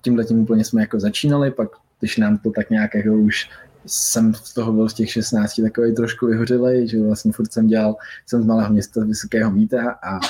[0.02, 1.68] tímhle tím úplně jsme jako začínali, pak
[2.00, 3.50] když nám to tak nějak jako už
[3.86, 7.96] jsem z toho byl z těch 16 takový trošku vyhořelej, že vlastně furt jsem dělal,
[8.26, 10.20] jsem z malého města Vysokého Míta a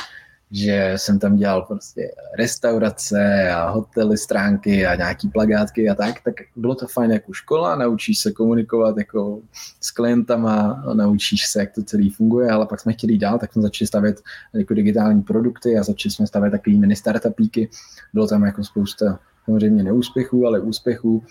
[0.53, 6.35] že jsem tam dělal prostě restaurace a hotely, stránky a nějaký plagátky a tak, tak
[6.57, 9.41] bylo to fajn jako škola, naučíš se komunikovat jako
[9.81, 13.63] s klientama, naučíš se, jak to celý funguje, ale pak jsme chtěli dál, tak jsme
[13.63, 14.21] začali stavět
[14.55, 17.69] jako digitální produkty a začali jsme stavět takový mini startupíky.
[18.15, 21.23] Bylo tam jako spousta samozřejmě neúspěchů, ale úspěchů.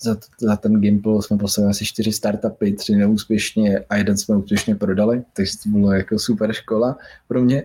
[0.00, 4.74] Za, za ten Gimple jsme poslali asi čtyři startupy, tři neúspěšně a jeden jsme úspěšně
[4.74, 6.96] prodali, takže to bylo jako super škola
[7.28, 7.62] pro mě.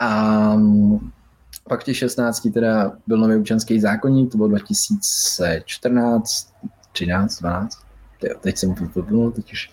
[0.00, 0.54] A
[1.68, 6.52] pak v těch 16 teda byl nový občanský zákonník, to bylo 2014,
[6.92, 7.78] 13, 12.
[8.40, 9.70] Teď jsem to vypnul, teď už.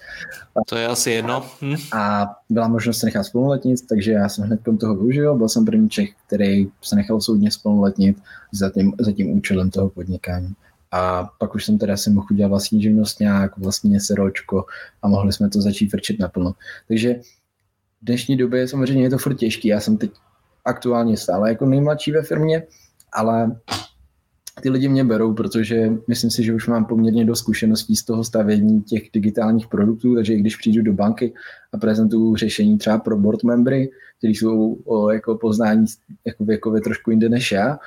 [0.67, 1.45] To je asi jedno.
[1.61, 1.75] Hm.
[1.93, 5.35] A byla možnost se nechat spoluletnit, takže já jsem hned toho využil.
[5.35, 8.17] Byl jsem první Čech, který se nechal soudně spoluletnit
[8.51, 10.53] za tím, za tím účelem toho podnikání.
[10.91, 14.65] A pak už jsem teda si mohl udělat vlastní živnost nějak, vlastní seročko
[15.01, 16.53] a mohli jsme to začít vrčit naplno.
[16.87, 17.15] Takže
[18.05, 19.67] v dnešní době samozřejmě je to furt těžký.
[19.67, 20.11] Já jsem teď
[20.65, 22.63] aktuálně stále jako nejmladší ve firmě,
[23.13, 23.59] ale
[24.61, 28.23] ty lidi mě berou, protože myslím si, že už mám poměrně dost zkušeností z toho
[28.23, 31.33] stavění těch digitálních produktů, takže když přijdu do banky
[31.73, 35.85] a prezentuju řešení třeba pro board membry, kteří jsou o, jako poznání
[36.25, 37.79] jako věkově trošku jinde než já,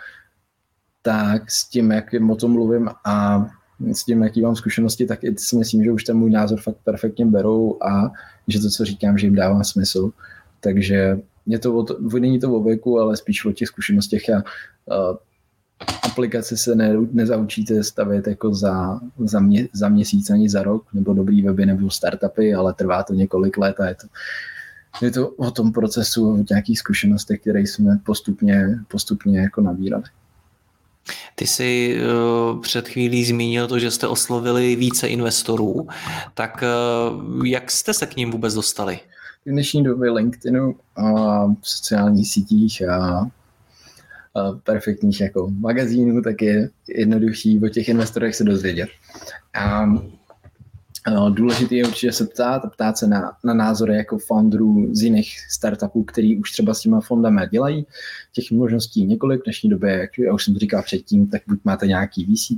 [1.02, 3.46] tak s tím, jak o tom mluvím a
[3.92, 6.76] s tím, jaký mám zkušenosti, tak i si myslím, že už ten můj názor fakt
[6.84, 8.12] perfektně berou a
[8.48, 10.10] že to, co říkám, že jim dává smysl.
[10.60, 14.36] Takže je to o to, není to o věku, ale spíš o těch zkušenostech a
[14.36, 15.16] uh,
[16.02, 21.14] aplikace se ne, nezaučíte stavět jako za, za, mě, za měsíc ani za rok, nebo
[21.14, 24.06] dobrý weby nebo startupy, ale trvá to několik let a je to,
[25.04, 30.04] je to o tom procesu, o nějakých zkušenostech, které jsme postupně, postupně jako nabírali.
[31.34, 35.88] Ty jsi uh, před chvílí zmínil to, že jste oslovili více investorů.
[36.34, 36.64] Tak
[37.38, 39.00] uh, jak jste se k ním vůbec dostali?
[39.46, 43.26] V dnešní době LinkedInu a v sociálních sítích a
[44.64, 48.88] perfektních jako magazínů, tak je jednodušší o těch investorech se dozvědět.
[49.54, 49.86] A
[51.30, 55.36] důležité je určitě se ptát a ptát se na, na názory jako founderů z jiných
[55.50, 57.86] startupů, který už třeba s těma fondama dělají.
[58.32, 61.58] Těch možností několik v dnešní době, jak já už jsem to říkal předtím, tak buď
[61.64, 62.52] máte nějaký VC,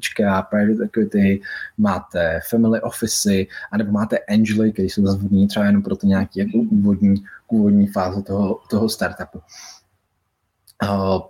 [0.50, 1.40] private equity,
[1.78, 6.58] máte family office, anebo máte angely, který jsou zase třeba jenom pro to nějaký jako
[6.58, 7.14] úvodní,
[7.48, 9.40] úvodní fáze toho, toho startupu.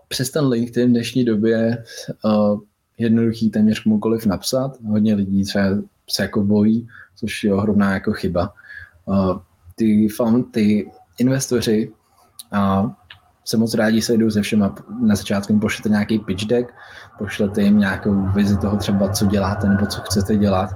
[0.09, 1.85] Přes ten LinkedIn v dnešní době
[2.98, 4.80] jednoduchý téměř komukoliv napsat.
[4.87, 5.64] Hodně lidí třeba
[6.11, 6.88] se jako bojí,
[7.20, 8.52] což je ohromná jako chyba.
[9.74, 11.92] Ty, fund, ty investoři
[13.44, 14.74] se moc rádi sejdou se všema.
[15.00, 16.72] Na začátku jim pošlete nějaký pitch deck,
[17.18, 20.70] pošlete jim nějakou vizi toho třeba, co děláte nebo co chcete dělat.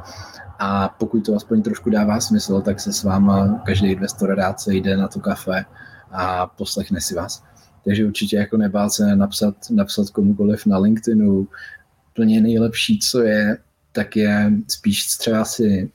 [0.59, 4.97] A pokud to aspoň trošku dává smysl, tak se s váma každý investor rád sejde
[4.97, 5.65] na to kafe
[6.13, 7.43] a poslechne si vás.
[7.85, 11.49] Takže určitě jako nebát se napsat, napsat komukoliv na LinkedInu.
[12.15, 13.59] Plně nejlepší, co je,
[13.93, 15.91] tak je spíš třeba si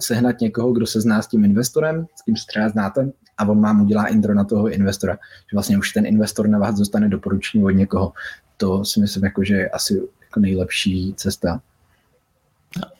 [0.00, 3.62] sehnat někoho, kdo se zná s tím investorem, s tím se třeba znáte, a on
[3.62, 5.14] vám udělá intro na toho investora.
[5.50, 8.12] Že vlastně už ten investor na vás dostane doporučení od někoho.
[8.56, 11.60] To si myslím, jako, že je asi jako nejlepší cesta.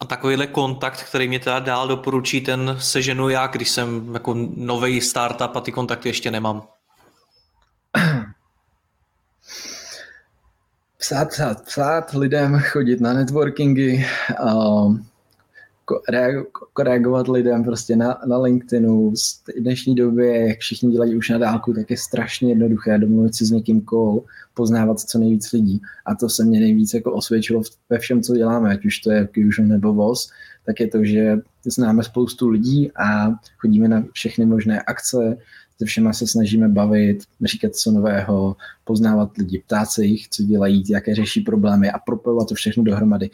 [0.00, 5.00] A takovýhle kontakt, který mě teda dál doporučí, ten seženu já, když jsem jako nový
[5.00, 6.62] startup a ty kontakty ještě nemám.
[10.98, 14.06] psát, psát, psát lidem, chodit na networkingy,
[14.44, 15.06] um,
[16.78, 19.10] reagovat lidem prostě na, na LinkedInu.
[19.10, 23.46] V dnešní době, jak všichni dělají už na dálku, tak je strašně jednoduché domluvit si
[23.46, 25.80] s někým call, poznávat co nejvíc lidí.
[26.06, 29.28] A to se mě nejvíc jako osvědčilo ve všem, co děláme, ať už to je
[29.34, 30.30] Fusion nebo VOS,
[30.66, 35.36] tak je to, že známe spoustu lidí a chodíme na všechny možné akce,
[35.78, 40.84] se všema se snažíme bavit, říkat co nového, poznávat lidi, ptát se jich, co dělají,
[40.88, 43.30] jaké řeší problémy a propojovat to všechno dohromady.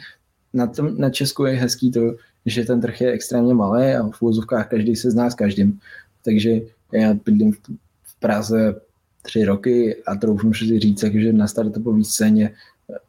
[0.54, 2.00] Na, tom, na Česku je hezký to,
[2.46, 5.80] že ten trh je extrémně malý a v úvozovkách každý se zná s každým.
[6.24, 6.60] Takže
[6.92, 7.52] já bydlím
[8.02, 8.74] v Praze
[9.22, 12.54] tři roky a troufnu si říct, že na startupové scéně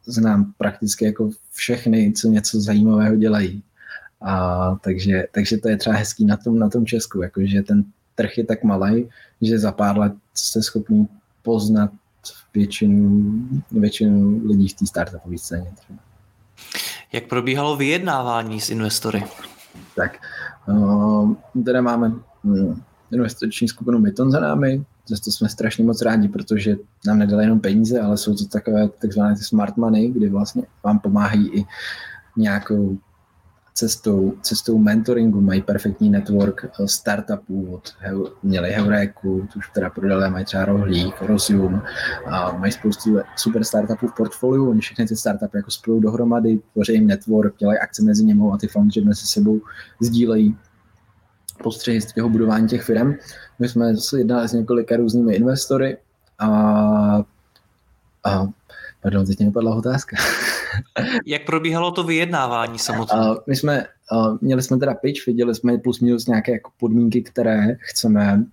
[0.06, 3.62] znám prakticky jako všechny, co něco zajímavého dělají.
[4.20, 8.38] A takže, takže to je třeba hezký na tom, na tom Česku, jakože ten trh
[8.38, 9.08] je tak malý,
[9.42, 11.08] že za pár let jste schopni
[11.42, 11.90] poznat
[12.54, 13.32] většinu,
[13.70, 15.72] většinu lidí v té startupové scéně.
[15.76, 15.98] Třeba.
[17.14, 19.24] Jak probíhalo vyjednávání s investory?
[19.96, 20.18] Tak,
[20.68, 21.34] uh,
[21.80, 27.18] máme um, investiční skupinu Myton za námi, za to jsme strašně moc rádi, protože nám
[27.18, 31.64] nedali jenom peníze, ale jsou to takové takzvané smart money, kdy vlastně vám pomáhají i
[32.36, 32.98] nějakou
[33.74, 37.92] cestou, cestou mentoringu mají perfektní network eh, startupů, od,
[38.42, 41.82] měli Heuréku, už teda prodali, mají třeba Rohlík, Rosium,
[42.26, 46.92] a mají spoustu super startupů v portfoliu, oni všechny ty startupy jako spolu dohromady, tvoří
[46.92, 49.60] jim network, dělají akce mezi nimi a ty foundry mezi sebou
[50.00, 50.56] sdílejí
[51.62, 53.14] postřehy z toho budování těch firm.
[53.58, 55.96] My jsme se jednali s několika různými investory
[56.38, 56.48] a,
[58.24, 58.46] a
[59.02, 60.16] pardon, teď mě napadla otázka.
[61.26, 63.30] Jak probíhalo to vyjednávání samotné?
[63.30, 67.22] Uh, my jsme, uh, měli jsme teda pitch, viděli jsme plus minus nějaké jako podmínky,
[67.22, 68.44] které chceme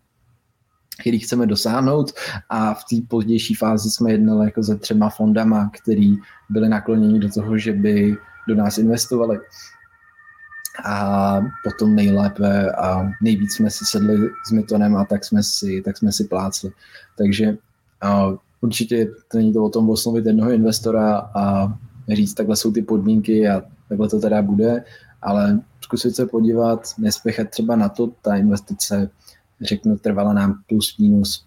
[1.02, 2.12] který chceme dosáhnout
[2.50, 6.18] a v té pozdější fázi jsme jednali jako se třema fondama, který
[6.50, 9.40] byli nakloněni do toho, že by do nás investovali.
[10.86, 15.98] A potom nejlépe a nejvíc jsme si sedli s Mytonem a tak jsme si, tak
[15.98, 16.72] jsme si plácli.
[17.18, 17.58] Takže
[18.04, 21.74] uh, určitě to není to o tom oslovit jednoho investora a
[22.10, 24.84] říct, takhle jsou ty podmínky a takhle to teda bude,
[25.22, 29.10] ale zkusit se podívat, nespěchat třeba na to, ta investice,
[29.62, 31.46] řeknu, trvala nám plus minus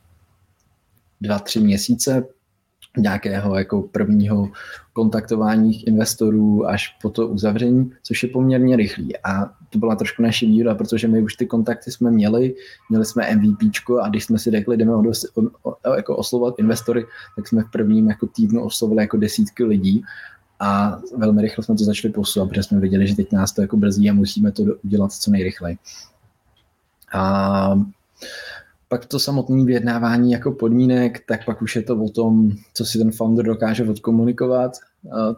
[1.21, 2.25] dva, tři měsíce,
[2.99, 4.49] nějakého jako prvního
[4.93, 9.17] kontaktování investorů až po to uzavření, což je poměrně rychlý.
[9.17, 12.55] A to byla trošku naše výhoda, protože my už ty kontakty jsme měli,
[12.91, 13.61] měli jsme MVP
[14.03, 17.71] a když jsme si řekli, jdeme odos, o, o, jako oslovat investory, tak jsme v
[17.71, 20.05] prvním jako týdnu oslovili jako desítky lidí
[20.65, 23.77] a velmi rychle jsme to začali posouvat, protože jsme viděli, že teď nás to jako
[23.77, 25.79] brzí a musíme to udělat co nejrychleji.
[27.15, 27.81] A
[28.89, 32.99] pak to samotné vyjednávání jako podmínek, tak pak už je to o tom, co si
[32.99, 34.73] ten founder dokáže odkomunikovat,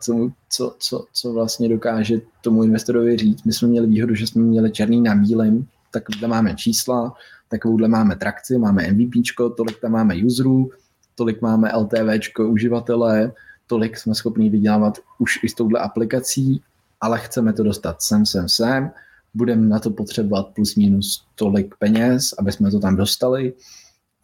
[0.00, 3.44] co, co, co, co vlastně dokáže tomu investorovi říct.
[3.44, 7.14] My jsme měli výhodu, že jsme měli černý na bílém, takovýhle máme čísla,
[7.48, 9.12] takovouhle máme trakci, máme MVP,
[9.56, 10.70] tolik tam máme userů,
[11.14, 13.32] tolik máme LTV uživatele,
[13.66, 16.62] tolik jsme schopni vydělávat už i s touhle aplikací,
[17.00, 18.90] ale chceme to dostat sem, sem, sem,
[19.34, 23.52] budeme na to potřebovat plus minus tolik peněz, aby jsme to tam dostali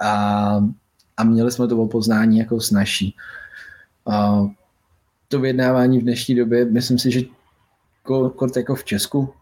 [0.00, 0.60] a,
[1.16, 3.16] a měli jsme to o poznání jako snažší.
[4.06, 4.46] A
[5.28, 7.20] to vyjednávání v dnešní době, myslím si, že
[8.36, 9.34] kort jako v Česku,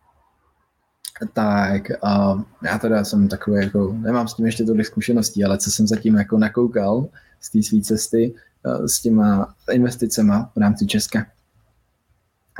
[1.33, 5.71] tak a já teda jsem takový jako, nemám s tím ještě tolik zkušeností, ale co
[5.71, 7.09] jsem zatím jako nakoukal
[7.41, 11.27] z té své cesty s těma investicema v rámci Česka,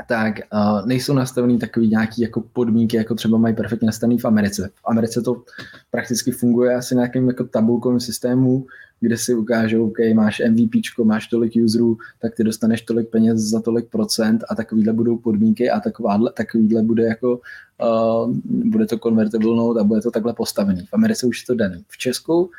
[0.07, 4.69] tak uh, nejsou nastavený takový nějaký jako podmínky, jako třeba mají perfektně nastavený v Americe.
[4.75, 5.43] V Americe to
[5.91, 8.65] prakticky funguje asi na nějakém jako tabulkovém systému,
[8.99, 10.71] kde si ukážou, OK, máš MVP,
[11.03, 15.69] máš tolik userů, tak ty dostaneš tolik peněz za tolik procent a takovýhle budou podmínky
[15.69, 17.39] a takováhle, takovýhle bude jako
[17.81, 20.85] uh, bude to convertible note a bude to takhle postavený.
[20.85, 21.85] V Americe už je to daný.
[21.87, 22.51] V Česku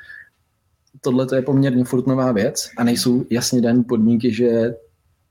[1.00, 4.74] tohle je poměrně furt nová věc a nejsou jasně dané podmínky, že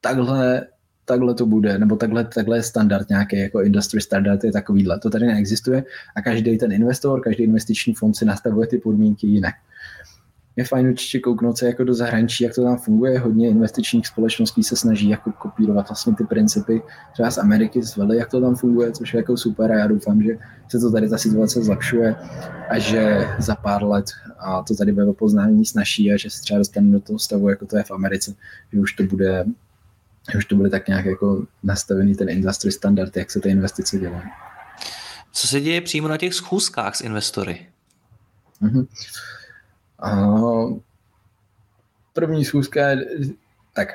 [0.02, 0.68] takhle
[1.06, 5.00] takhle to bude, nebo takhle, takhle je standard, nějaký jako industry standard je takovýhle.
[5.00, 5.84] To tady neexistuje
[6.16, 9.54] a každý ten investor, každý investiční fond si nastavuje ty podmínky jinak.
[10.62, 13.20] Je fajn určitě kouknout se jako do zahraničí, jak to tam funguje.
[13.20, 16.82] Hodně investičních společností se snaží jako kopírovat vlastně ty principy
[17.14, 19.88] třeba z Ameriky, z Veli, jak to tam funguje, což je jako super a já
[19.88, 22.16] doufám, že se to tady ta situace zlepšuje
[22.70, 24.06] a že za pár let
[24.40, 27.66] a to tady bude poznání snaží a že se třeba dostane do toho stavu, jako
[27.66, 28.34] to je v Americe,
[28.74, 29.46] že už to bude
[30.38, 34.30] už to byly tak nějak jako nastavený ten industry standard, jak se ty investice dělají.
[35.32, 37.68] Co se děje přímo na těch schůzkách s investory?
[38.62, 38.88] Uh-huh.
[42.14, 43.06] První schůzka je,
[43.74, 43.90] tak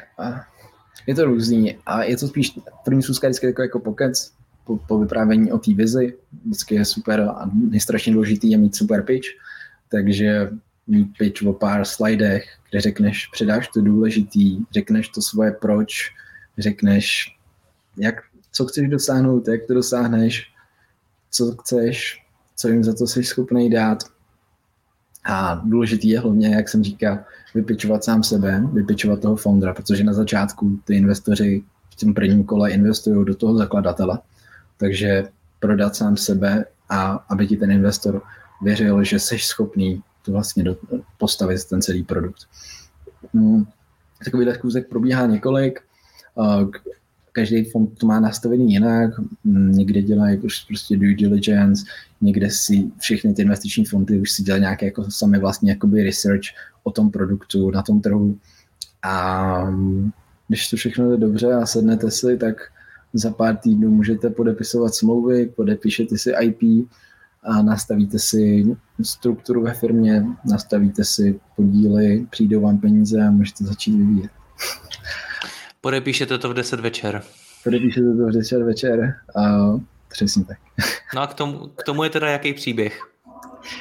[1.06, 4.32] je to různý a je to spíš, první schůzka vždycky jako, jako pokec,
[4.64, 9.02] po, po vyprávění o té vizi, vždycky je super a nejstrašně důležitý je mít super
[9.02, 9.28] pitch,
[9.90, 10.50] takže
[10.86, 16.14] mít pitch o pár slidech, kde řekneš, předáš to důležitý, řekneš to svoje proč,
[16.58, 17.36] řekneš,
[17.96, 18.14] jak,
[18.52, 20.52] co chceš dosáhnout, jak to dosáhneš,
[21.30, 22.22] co chceš,
[22.56, 24.15] co jim za to jsi schopný dát.
[25.26, 27.18] A důležitý je hlavně, jak jsem říkal,
[27.54, 32.70] vypičovat sám sebe, vypičovat toho foundera, protože na začátku ty investoři v tom prvním kole
[32.70, 34.18] investují do toho zakladatele.
[34.76, 35.24] Takže
[35.60, 38.22] prodat sám sebe a aby ti ten investor
[38.62, 40.76] věřil, že jsi schopný to vlastně do,
[41.18, 42.46] postavit ten celý produkt.
[43.34, 43.66] Hmm.
[44.24, 45.80] Takovýhle zkůzek probíhá několik.
[47.36, 49.10] Každý fond to má nastavený jinak.
[49.44, 51.84] Hmm, někde dělají prostě due diligence,
[52.20, 56.44] někde si všechny ty investiční fondy už si dělají nějaké jako sami vlastně jakoby research
[56.82, 58.38] o tom produktu na tom trhu.
[59.02, 60.10] A hmm,
[60.48, 62.56] když to všechno je dobře a sednete si, tak
[63.12, 66.88] za pár týdnů můžete podepisovat smlouvy, podepíšete si IP,
[67.42, 73.96] a nastavíte si strukturu ve firmě, nastavíte si podíly, přijdou vám peníze a můžete začít
[73.96, 74.30] vyvíjet.
[75.86, 77.22] Podepíšete to v 10 večer.
[77.64, 79.42] Podepíšete to v 10 večer a
[80.08, 80.58] přesně tak.
[81.14, 83.00] No a k tomu, k tomu je teda jaký příběh?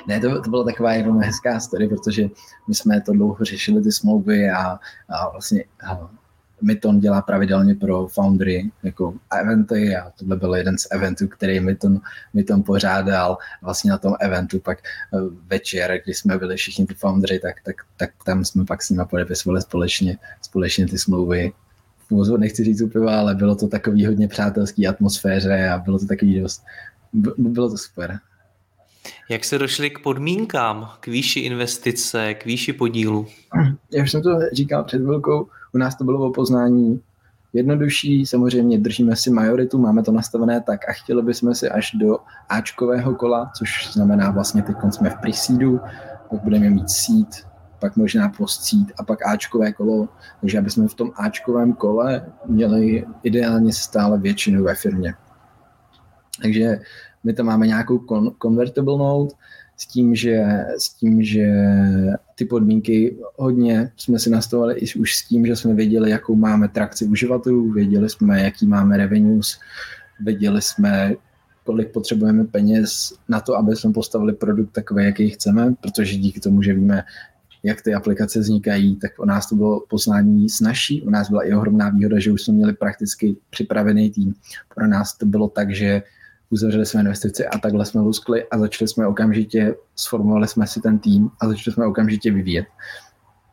[0.08, 2.28] Ne, to, to byla taková jenom hezká story, protože
[2.68, 6.10] my jsme to dlouho řešili, ty smlouvy a, a vlastně a
[6.62, 12.02] Myton dělá pravidelně pro Foundry jako eventy a tohle byl jeden z eventů, který Myton,
[12.34, 17.40] Myton pořádal vlastně na tom eventu pak eh, večer, kdy jsme byli všichni ty Foundry,
[17.40, 21.54] tak, tak, tak tam jsme pak s nimi podepisovali společně, společně ty smlouvy.
[22.10, 26.40] V nechci říct úplně, ale bylo to takový hodně přátelský atmosféře a bylo to takový
[26.40, 26.64] dost,
[27.38, 28.20] bylo to super.
[29.30, 33.28] Jak se došli k podmínkám, k výši investice, k výši podílu?
[33.92, 37.02] Já už jsem to říkal před chvilkou, u nás to bylo o poznání
[37.54, 42.18] jednodušší, samozřejmě držíme si majoritu, máme to nastavené tak a chtěli bychom si až do
[42.50, 45.32] Ačkového kola, což znamená vlastně teď jsme v pre
[46.30, 47.48] pak budeme mít seed,
[47.80, 50.10] pak možná post a pak Ačkové kolo,
[50.42, 55.14] takže aby jsme v tom Ačkovém kole měli ideálně stále většinu ve firmě.
[56.42, 56.80] Takže
[57.24, 58.06] my tam máme nějakou
[58.42, 59.36] convertible note,
[59.78, 60.46] s tím, že,
[60.78, 61.54] s tím, že
[62.36, 66.68] ty podmínky hodně jsme si nastavili i už s tím, že jsme věděli, jakou máme
[66.68, 69.60] trakci uživatelů, věděli jsme, jaký máme revenues,
[70.20, 71.16] věděli jsme,
[71.64, 76.62] kolik potřebujeme peněz na to, aby jsme postavili produkt takový, jaký chceme, protože díky tomu,
[76.62, 77.04] že víme,
[77.66, 81.02] jak ty aplikace vznikají, tak u nás to bylo poznání snažší.
[81.02, 84.34] U nás byla i ohromná výhoda, že už jsme měli prakticky připravený tým.
[84.76, 86.04] Pro nás to bylo tak, že
[86.50, 91.00] uzavřeli jsme investici a takhle jsme luskli a začali jsme okamžitě, sformovali jsme si ten
[91.00, 92.66] tým a začali jsme okamžitě vyvíjet.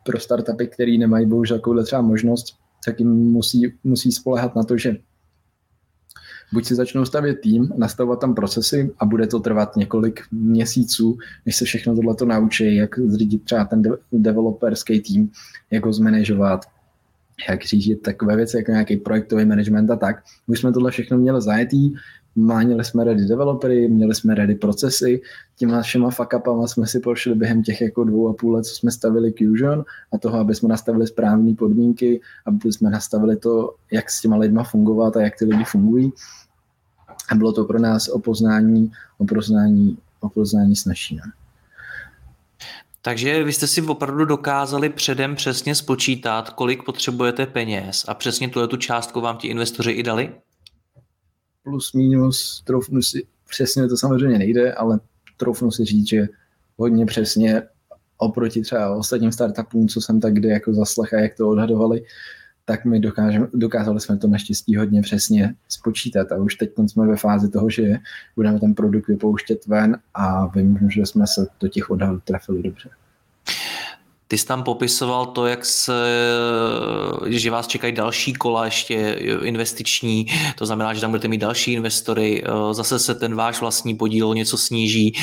[0.05, 2.45] Pro startupy, které nemají bohužel takovou třeba možnost,
[2.85, 4.97] tak jim musí, musí spolehat na to, že
[6.53, 11.55] buď si začnou stavět tým, nastavovat tam procesy a bude to trvat několik měsíců, než
[11.55, 13.81] se všechno tohle to naučí, jak zřídit třeba ten
[14.11, 15.31] developerský tým,
[15.71, 16.65] jak ho zmanéžovat,
[17.49, 20.23] jak řídit takové věci, jako nějaký projektový management a tak.
[20.47, 21.93] Už jsme tohle všechno měli zajetý,
[22.35, 25.21] Měli jsme ready developery, měli jsme ready procesy,
[25.57, 26.33] těma všema fuck
[26.65, 30.17] jsme si prošli během těch jako dvou a půl let, co jsme stavili Fusion a
[30.17, 35.17] toho, aby jsme nastavili správné podmínky, aby jsme nastavili to, jak s těma lidma fungovat
[35.17, 36.11] a jak ty lidi fungují.
[37.29, 41.15] A bylo to pro nás o poznání, o poznání, o poznání snažší.
[41.15, 41.31] Ne?
[43.01, 48.67] Takže vy jste si opravdu dokázali předem přesně spočítat, kolik potřebujete peněz a přesně tuhle
[48.67, 50.33] tu částku vám ti investoři i dali?
[51.63, 54.99] plus minus, troufnu si, přesně to samozřejmě nejde, ale
[55.37, 56.27] troufnu si říct, že
[56.77, 57.63] hodně přesně
[58.17, 62.03] oproti třeba ostatním startupům, co jsem tak kdy jako zaslech a jak to odhadovali,
[62.65, 67.15] tak my dokážeme, dokázali jsme to naštěstí hodně přesně spočítat a už teď jsme ve
[67.15, 67.97] fázi toho, že
[68.35, 72.89] budeme ten produkt vypouštět ven a vím, že jsme se do těch odhadů trefili dobře.
[74.27, 75.93] Ty jsi tam popisoval to, jak se,
[77.25, 80.25] že vás čekají další kola ještě investiční,
[80.57, 84.57] to znamená, že tam budete mít další investory, zase se ten váš vlastní podíl něco
[84.57, 85.13] sníží.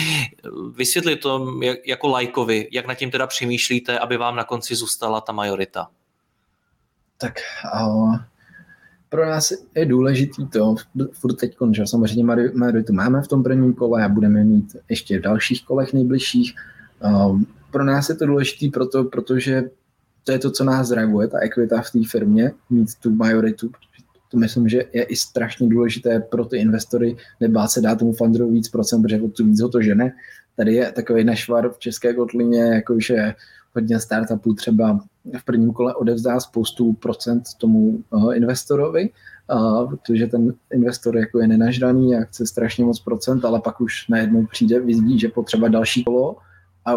[0.77, 1.47] Vysvětli to
[1.87, 5.89] jako lajkovi, jak nad tím teda přemýšlíte, aby vám na konci zůstala ta majorita.
[7.21, 7.35] Tak
[7.75, 8.17] uh,
[9.09, 10.75] pro nás je důležitý to,
[11.13, 15.23] furt teď že samozřejmě majoritu máme v tom prvním kole a budeme mít ještě v
[15.23, 16.55] dalších kolech nejbližších.
[17.05, 17.41] Uh,
[17.71, 19.63] pro nás je to důležité proto, protože
[20.25, 23.71] to je to, co nás draguje, ta ekvita v té firmě, mít tu majoritu.
[24.31, 28.51] To myslím, že je i strašně důležité pro ty investory nebát se dát tomu funderu
[28.51, 30.13] víc procent, protože to víc ho to žene.
[30.57, 33.35] Tady je takový nešvar v České kotlině, jakože
[33.75, 35.01] hodně startupů třeba
[35.39, 39.11] v prvním kole odevzdá spoustu procent tomu uh, investorovi,
[39.53, 44.09] uh, protože ten investor jako je nenažraný a chce strašně moc procent, ale pak už
[44.09, 46.37] najednou přijde, vyzdí, že potřeba další kolo
[46.87, 46.93] a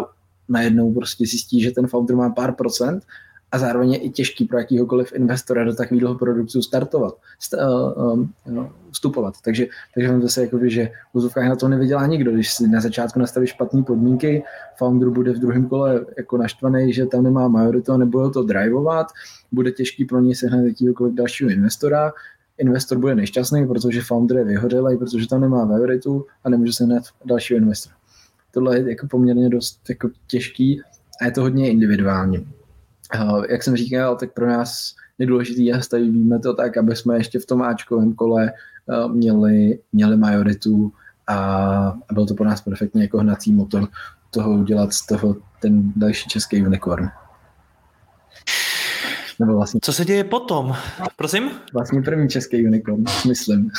[0.48, 3.04] najednou prostě zjistí, že ten founder má pár procent
[3.52, 7.58] a zároveň je i těžký pro jakýhokoliv investora do takového produktu startovat, st-
[7.96, 9.34] uh, uh, vstupovat.
[9.44, 12.32] Takže, takže vám zase jako, že v úzovkách na to nevydělá nikdo.
[12.32, 14.42] Když si na začátku nastavíš špatné podmínky,
[14.76, 19.06] founder bude v druhém kole jako naštvaný, že tam nemá majoritu a nebude to drivovat,
[19.52, 22.12] bude těžký pro něj sehnat jakýkoliv dalšího investora,
[22.58, 27.58] investor bude nešťastný, protože founder je vyhořelý, protože tam nemá majoritu a nemůže sehnat dalšího
[27.58, 27.96] investora
[28.54, 30.82] tohle je jako poměrně dost jako těžký
[31.20, 32.48] a je to hodně individuální.
[33.48, 37.38] Jak jsem říkal, tak pro nás je důležitý a stavíme to tak, aby jsme ještě
[37.38, 38.52] v tom Ačkovém kole
[39.08, 40.92] měli, měli majoritu
[41.26, 43.88] a, byl to pro nás perfektně jako hnací motor
[44.30, 47.08] toho udělat z toho ten další český unicorn.
[49.40, 49.80] Nebo vlastně...
[49.82, 50.76] Co se děje potom?
[51.16, 51.50] Prosím?
[51.72, 53.70] Vlastně první český unicorn, myslím.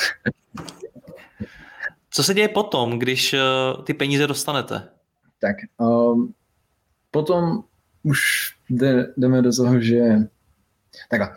[2.09, 3.39] Co se děje potom, když eh,
[3.83, 4.87] ty peníze dostanete?
[5.39, 6.33] Tak, um,
[7.11, 7.63] potom
[8.05, 8.19] už
[8.69, 10.01] jde, jdeme do toho, že
[11.09, 11.29] takhle.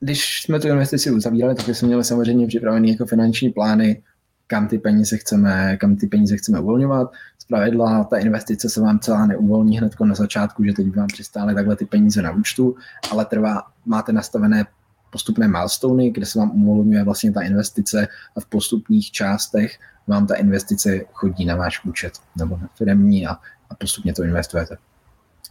[0.00, 4.02] Když jsme tu investici uzavírali, tak jsme měli samozřejmě připravené jako finanční plány,
[4.46, 7.12] kam ty peníze chceme, kam ty peníze chceme uvolňovat.
[7.38, 11.54] Z pravidla ta investice se vám celá neuvolní hned na začátku, že teď vám přistály
[11.54, 12.74] takhle ty peníze na účtu,
[13.10, 14.66] ale trvá, máte nastavené
[15.10, 20.34] postupné milestony, kde se vám uvolňuje vlastně ta investice a v postupných částech vám ta
[20.34, 23.36] investice chodí na váš účet nebo na firmní a,
[23.70, 24.76] a postupně to investujete.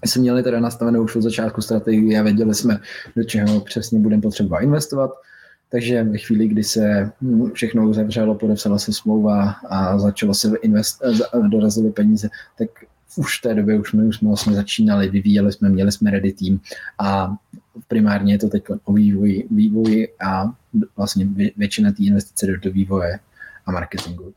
[0.06, 2.80] Jsme měli teda nastavenou už od začátku strategii a věděli jsme,
[3.16, 5.12] do čeho přesně budeme potřebovat investovat,
[5.72, 7.12] takže ve chvíli, kdy se
[7.54, 11.02] všechno uzavřelo, podepsala se smlouva a začalo se invest,
[11.48, 12.70] dorazily peníze, tak
[13.16, 16.34] už v té době už my už jsme vlastně začínali, vyvíjeli jsme, měli jsme ready
[16.34, 16.62] tým
[17.00, 17.36] a
[17.88, 20.54] primárně je to teď o vývoji, vývoji a
[20.98, 23.20] vlastně většina té investice do, do vývoje
[23.66, 24.34] a marketingu.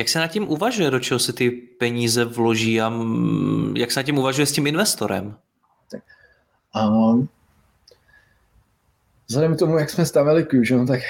[0.00, 2.92] Jak se na tím uvažuje, do čeho se ty peníze vloží a
[3.76, 5.34] jak se na tím uvažuje s tím investorem?
[5.90, 6.02] Tak,
[6.88, 7.28] um,
[9.28, 11.00] Vzhledem k tomu, jak jsme stavili Fusion, tak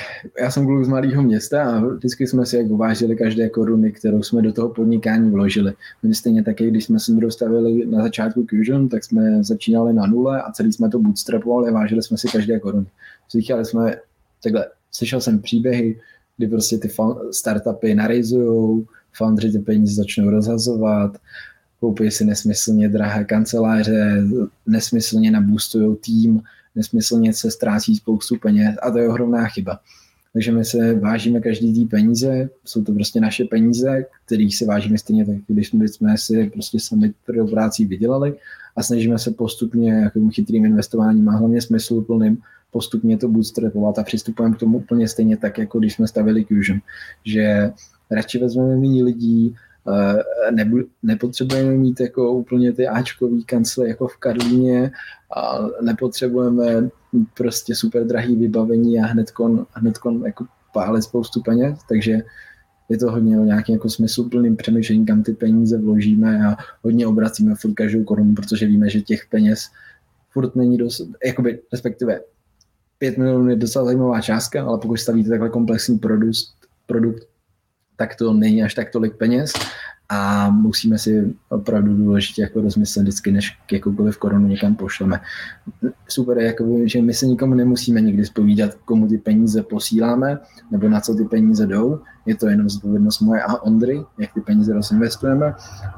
[0.41, 4.23] já jsem kluk z malého města a vždycky jsme si jak uvážili každé koruny, kterou
[4.23, 5.73] jsme do toho podnikání vložili.
[6.03, 10.43] My stejně taky, když jsme se dostavili na začátku Fusion, tak jsme začínali na nule
[10.43, 12.87] a celý jsme to bootstrapovali a vážili jsme si každé koruny.
[13.31, 13.97] Říkali jsme,
[14.43, 16.01] takhle, slyšel jsem příběhy,
[16.41, 16.91] kdy prostě ty
[17.31, 21.19] startupy narizujou, foundry ty peníze začnou rozhazovat,
[21.81, 24.23] koupí si nesmyslně drahé kanceláře,
[24.67, 26.43] nesmyslně naboostují tým,
[26.75, 29.81] nesmyslně se ztrácí spoustu peněz a to je ohromná chyba.
[30.33, 34.99] Takže my se vážíme každý tý peníze, jsou to prostě naše peníze, kterých se vážíme
[34.99, 38.35] stejně tak, když jsme si prostě sami tvrdou práci vydělali
[38.77, 42.39] a snažíme se postupně jako chytrým investováním a hlavně smysluplným
[42.71, 46.81] postupně to bootstrapovat a přistupujeme k tomu úplně stejně tak, jako když jsme stavili Fusion,
[47.25, 47.73] že
[48.11, 49.57] radši vezmeme méně lidí,
[49.89, 54.93] Eh, nebu, nepotřebujeme mít jako úplně ty Ačkový kancly jako v Karlíně
[55.37, 56.89] a nepotřebujeme
[57.35, 62.19] prostě super drahý vybavení a hnedkon, hnedkon jako pálit spoustu peněz, takže
[62.89, 67.55] je to hodně o nějakým jako smysluplným přemýšlení, kam ty peníze vložíme a hodně obracíme
[67.55, 69.67] furt každou korunu, protože víme, že těch peněz
[70.31, 72.21] furt není dost, jakoby, respektive
[73.01, 76.37] 5 milionů je docela zajímavá částka, ale pokud stavíte takhle komplexní produkt,
[76.87, 77.31] produkt
[77.97, 79.53] tak to není až tak tolik peněz
[80.09, 85.21] a musíme si opravdu důležitě jako rozmyslet vždycky, než jakoukoliv korunu někam pošleme.
[86.09, 90.39] Super je, jako, že my se nikomu nemusíme nikdy spovídat, komu ty peníze posíláme,
[90.71, 92.01] nebo na co ty peníze jdou.
[92.27, 95.55] Je to jenom zodpovědnost moje a Ondry, jak ty peníze rozinvestujeme.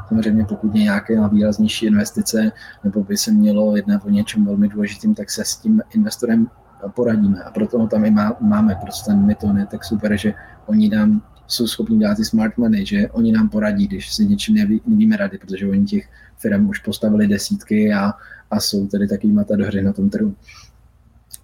[0.09, 2.53] Samozřejmě pokud je nějaké výraznější investice,
[2.85, 6.49] nebo by se mělo jednat o něčem velmi důležitým, tak se s tím investorem
[6.89, 7.43] poradíme.
[7.43, 10.35] A proto ho tam i má, máme, prostě ten Myton je tak super, že
[10.67, 14.55] oni nám jsou schopni dát ty smart money, že oni nám poradí, když si něčím
[14.55, 18.13] neví, nevíme rady, protože oni těch firm už postavili desítky a,
[18.51, 20.35] a jsou tady taky matadoři na tom trhu.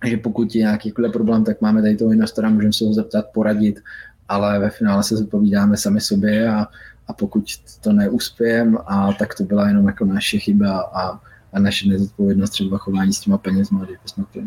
[0.01, 3.81] Takže pokud je nějaký problém, tak máme tady toho investora, můžeme se ho zeptat, poradit,
[4.29, 6.67] ale ve finále se zodpovídáme sami sobě a,
[7.07, 7.45] a pokud
[7.81, 11.21] to neuspějeme, a tak to byla jenom jako naše chyba a,
[11.53, 14.41] a naše nezodpovědnost třeba chování s těma penězma, jsme to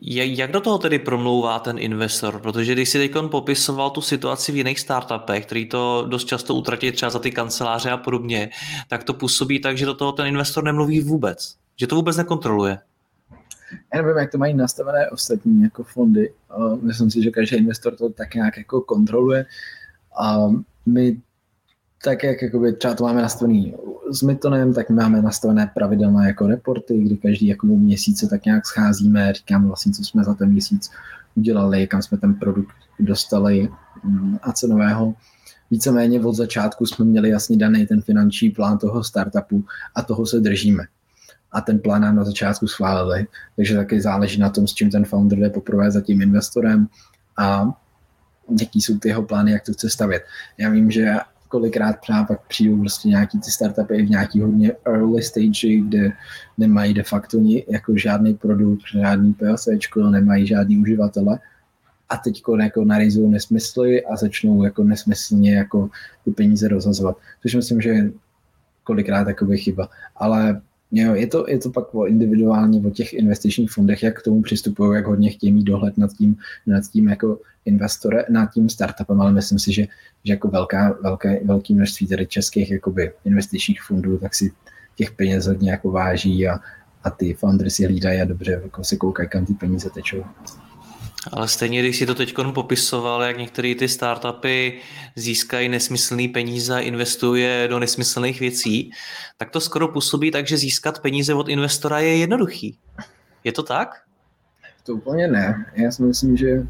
[0.00, 2.40] jak do toho tedy promlouvá ten investor?
[2.40, 6.92] Protože když si teď popisoval tu situaci v jiných startupech, který to dost často utratí
[6.92, 8.50] třeba za ty kanceláře a podobně,
[8.88, 11.56] tak to působí tak, že do toho ten investor nemluví vůbec.
[11.76, 12.78] Že to vůbec nekontroluje.
[13.94, 16.32] Já nevím, jak to mají nastavené ostatní jako fondy.
[16.82, 19.46] Myslím si, že každý investor to tak nějak jako kontroluje.
[20.20, 20.36] A
[20.86, 21.20] my
[22.04, 23.74] tak jak jakoby, třeba to máme nastavený
[24.10, 29.32] s Mytonem, tak máme nastavené pravidelné jako reporty, kdy každý jako měsíce tak nějak scházíme,
[29.32, 30.90] říkáme vlastně, co jsme za ten měsíc
[31.34, 33.68] udělali, kam jsme ten produkt dostali
[34.04, 35.14] mm, a cenového.
[35.70, 40.40] Víceméně od začátku jsme měli jasně daný ten finanční plán toho startupu a toho se
[40.40, 40.84] držíme.
[41.52, 43.26] A ten plán nám na začátku schválili,
[43.56, 46.88] takže taky záleží na tom, s čím ten founder jde poprvé za tím investorem
[47.38, 47.72] a
[48.60, 50.22] jaký jsou ty jeho plány, jak to chce stavět.
[50.58, 51.14] Já vím, že
[51.56, 56.12] kolikrát třeba pak přijdou prostě nějaký ty startupy v nějaký hodně early stage, kde
[56.58, 59.68] nemají de facto ni, jako žádný produkt, žádný PLC,
[60.10, 61.38] nemají žádný uživatele
[62.08, 65.90] a teď jako narizují nesmysly a začnou jako nesmyslně jako
[66.24, 67.16] ty peníze rozhazovat.
[67.42, 68.10] Což myslím, že je
[68.84, 69.88] kolikrát takový chyba.
[70.16, 70.60] Ale
[70.92, 74.42] Jo, je to, je to pak o individuálně o těch investičních fondech, jak k tomu
[74.42, 79.20] přistupují, jak hodně chtějí mít dohled nad tím, nad tím jako investore, nad tím startupem,
[79.20, 79.86] ale myslím si, že,
[80.24, 84.52] že jako velká, velké, velké množství tady českých jakoby investičních fondů, tak si
[84.96, 86.58] těch peněz hodně jako váží a,
[87.04, 90.24] a ty foundry si hlídají a dobře jako se koukají, kam ty peníze tečou.
[91.32, 94.80] Ale stejně, když si to teď popisoval, jak některé ty startupy
[95.16, 98.90] získají nesmyslné peníze a investuje do nesmyslných věcí,
[99.36, 102.78] tak to skoro působí tak, že získat peníze od investora je jednoduchý.
[103.44, 103.88] Je to tak?
[104.84, 105.72] To úplně ne.
[105.74, 106.66] Já si myslím, že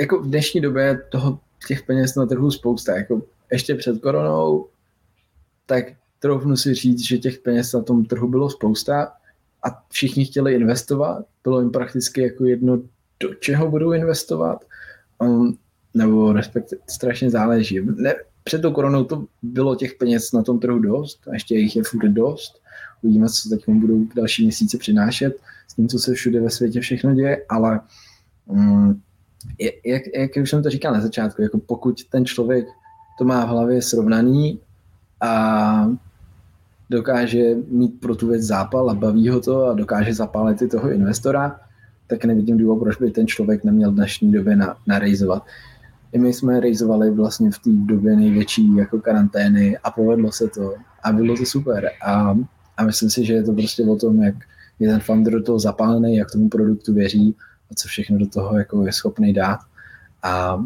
[0.00, 1.38] jako v dnešní době toho
[1.68, 2.96] těch peněz na trhu spousta.
[2.96, 4.68] Jako ještě před koronou,
[5.66, 5.84] tak
[6.18, 9.12] troufnu si říct, že těch peněz na tom trhu bylo spousta
[9.66, 11.24] a všichni chtěli investovat.
[11.44, 12.76] Bylo jim prakticky jako jedno,
[13.20, 14.64] do čeho budou investovat.
[15.18, 15.58] Um,
[15.94, 17.80] nebo respektive strašně záleží.
[17.96, 18.14] Ne,
[18.44, 21.82] před tou koronou to bylo těch peněz na tom trhu dost a ještě jich je
[21.82, 22.60] furt dost.
[23.02, 25.36] Uvidíme, co teď budou další měsíce přinášet
[25.68, 27.80] s tím, co se všude ve světě všechno děje, ale
[28.46, 29.02] um,
[29.84, 32.66] jak, jak už jsem to říkal na začátku, jako pokud ten člověk
[33.18, 34.60] to má v hlavě srovnaný
[35.20, 35.90] a
[36.90, 40.90] dokáže mít pro tu věc zápal a baví ho to a dokáže zapálit i toho
[40.90, 41.60] investora,
[42.06, 45.42] tak nevidím důvod, proč by ten člověk neměl v dnešní době na, narejzovat.
[46.12, 50.74] I my jsme rejzovali vlastně v té době největší jako karantény a povedlo se to
[51.02, 51.90] a bylo to super.
[52.06, 52.38] A,
[52.76, 54.34] a myslím si, že je to prostě o tom, jak,
[54.78, 57.34] je ten founder do toho zapálený, jak tomu produktu věří
[57.70, 59.58] a co všechno do toho jako je schopný dát.
[60.22, 60.64] A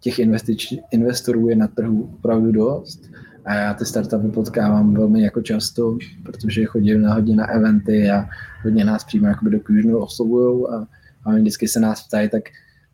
[0.00, 3.10] těch investič, investorů je na trhu opravdu dost
[3.48, 8.28] a já ty startupy potkávám velmi jako často, protože chodím na hodně na eventy a
[8.64, 10.86] hodně nás přímo jakoby do Fusionu oslovují a,
[11.24, 12.42] a vždycky se nás ptají, tak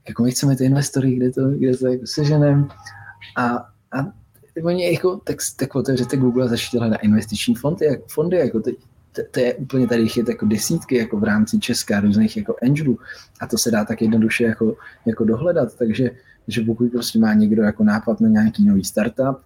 [0.08, 2.68] jako my chceme ty investory, kde to, kde to jako seženem?
[3.36, 3.56] A,
[3.92, 4.12] a
[4.64, 8.76] oni jako, tak, tak otevřete Google a začněte na investiční fondy, jak, fondy jako teď,
[9.30, 12.98] to, je úplně tady je jako desítky jako v rámci Česka různých jako angelů.
[13.40, 14.76] A to se dá tak jednoduše jako,
[15.06, 16.10] jako dohledat, takže
[16.48, 19.38] že pokud prostě má někdo jako nápad na nějaký nový startup,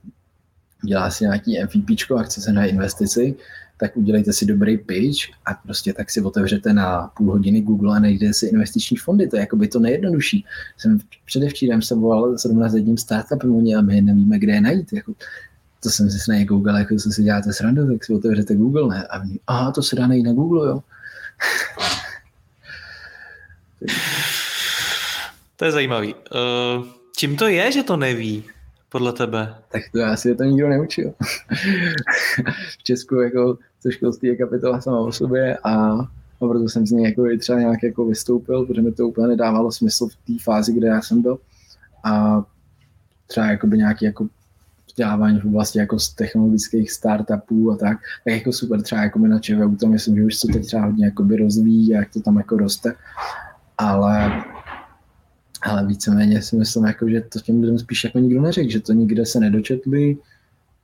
[0.84, 3.36] dělá si nějaký MVP a chce se na investici,
[3.78, 8.00] tak udělejte si dobrý pitch a prostě tak si otevřete na půl hodiny Google a
[8.00, 9.28] najdete si investiční fondy.
[9.28, 10.44] To je jako by to nejjednodušší.
[10.76, 14.92] Jsem předevčírem se volal s jedním startupem oni a my nevíme, kde je najít.
[14.92, 15.12] Jako,
[15.82, 19.06] to jsem si na Google, jako se si děláte srandu, tak si otevřete Google, ne?
[19.06, 20.82] A oni, aha, to se dá najít na Google, jo.
[25.56, 26.14] to je zajímavý.
[26.14, 26.20] Uh,
[27.16, 28.44] čím to je, že to neví?
[28.88, 29.54] Podle tebe?
[29.72, 31.14] Tak to asi to nikdo neučil.
[32.78, 35.96] v Česku jako to školství je kapitola sama o sobě a,
[36.38, 40.08] proto jsem z něj jako třeba nějak jako vystoupil, protože mi to úplně nedávalo smysl
[40.08, 41.38] v té fázi, kde já jsem byl.
[42.04, 42.42] A
[43.26, 44.28] třeba jakoby nějaký jako
[44.86, 49.38] vzdělávání v oblasti jako z technologických startupů a tak, tak jako super třeba jako na
[49.38, 52.36] ČVU, to myslím, že už se teď třeba hodně jakoby rozvíjí a jak to tam
[52.36, 52.94] jako roste,
[53.78, 54.44] ale
[55.68, 58.92] ale víceméně si myslím, jako, že to těm lidem spíš jako nikdo neřekl, že to
[58.92, 60.16] nikde se nedočetli,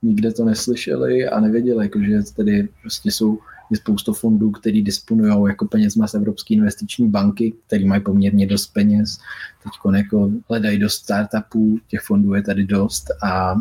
[0.03, 3.39] nikde to neslyšeli a nevěděli, jako, že tady prostě jsou
[3.71, 8.67] je spousta fondů, který disponují jako penězma z Evropské investiční banky, který mají poměrně dost
[8.67, 9.17] peněz.
[9.63, 13.51] Teď jako hledají dost startupů, těch fondů je tady dost a,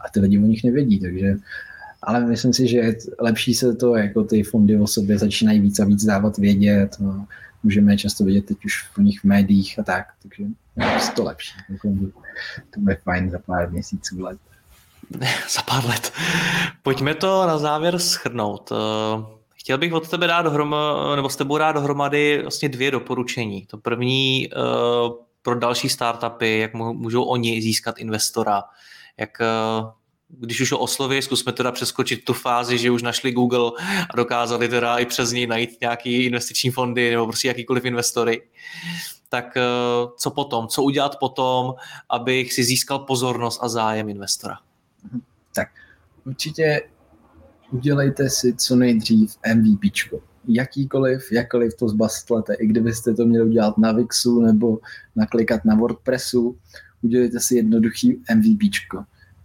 [0.00, 1.36] a ty lidi o nich nevědí, takže
[2.02, 5.84] ale myslím si, že lepší se to, jako ty fondy o sobě začínají víc a
[5.84, 6.96] víc dávat vědět.
[7.00, 7.26] No
[7.62, 10.44] můžeme často vidět teď už v nich v médiích a tak, takže
[10.76, 11.52] je to lepší.
[12.70, 14.38] To bude fajn za pár měsíců, let.
[15.54, 16.12] za pár let.
[16.82, 18.72] Pojďme to na závěr schrnout.
[18.72, 23.66] Eh, chtěl bych od tebe dát dohromady, nebo s tebou dát dohromady vlastně dvě doporučení.
[23.66, 24.56] To první eh,
[25.42, 28.62] pro další startupy, jak můžou oni získat investora,
[29.16, 29.46] jak eh,
[30.38, 33.70] když už ho osloví, zkusme teda přeskočit tu fázi, že už našli Google
[34.10, 38.42] a dokázali teda i přes něj najít nějaký investiční fondy nebo prostě jakýkoliv investory.
[39.28, 39.62] Tak eh,
[40.16, 40.68] co potom?
[40.68, 41.74] Co udělat potom,
[42.08, 44.58] abych si získal pozornost a zájem investora?
[45.54, 45.68] Tak
[46.26, 46.82] určitě
[47.70, 49.80] udělejte si co nejdřív MVP.
[50.48, 54.78] Jakýkoliv, jakkoliv to zbastlete, i kdybyste to měli udělat na Wixu nebo
[55.16, 56.58] naklikat na WordPressu,
[57.02, 58.60] udělejte si jednoduchý MVP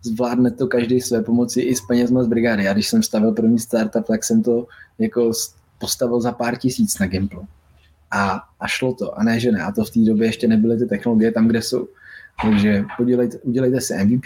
[0.05, 2.63] zvládne to každý své pomoci i s penězma z brigády.
[2.63, 4.67] Já když jsem stavil první startup, tak jsem to
[4.99, 5.31] jako
[5.79, 7.47] postavil za pár tisíc na Gimplu.
[8.11, 9.61] A, a šlo to, a ne, že ne.
[9.61, 11.87] A to v té době ještě nebyly ty technologie tam, kde jsou.
[12.41, 14.21] Takže podělejte, udělejte si MVP,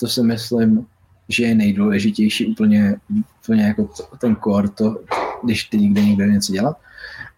[0.00, 0.86] to si myslím,
[1.28, 2.96] že je nejdůležitější úplně,
[3.42, 5.00] úplně jako to, ten core, to,
[5.44, 6.76] když ty někde něco dělat.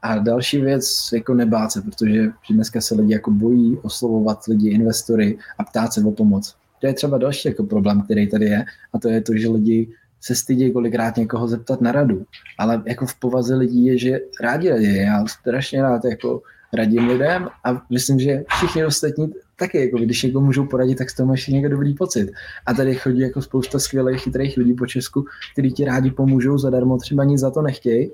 [0.03, 5.39] A další věc, jako nebát se, protože dneska se lidi jako bojí oslovovat lidi, investory
[5.59, 8.99] a ptát se o pomoc to je třeba další jako problém, který tady je, a
[8.99, 9.89] to je to, že lidi
[10.21, 12.25] se stydí kolikrát někoho zeptat na radu.
[12.59, 14.97] Ale jako v povaze lidí je, že rádi radí.
[14.97, 20.47] Já strašně rád jako radím lidem a myslím, že všichni ostatní taky, jako když někomu
[20.47, 22.31] můžou poradit, tak z toho máš někdo dobrý pocit.
[22.67, 26.99] A tady chodí jako spousta skvělých, chytrých lidí po Česku, kteří ti rádi pomůžou zadarmo,
[26.99, 28.11] třeba nic za to nechtějí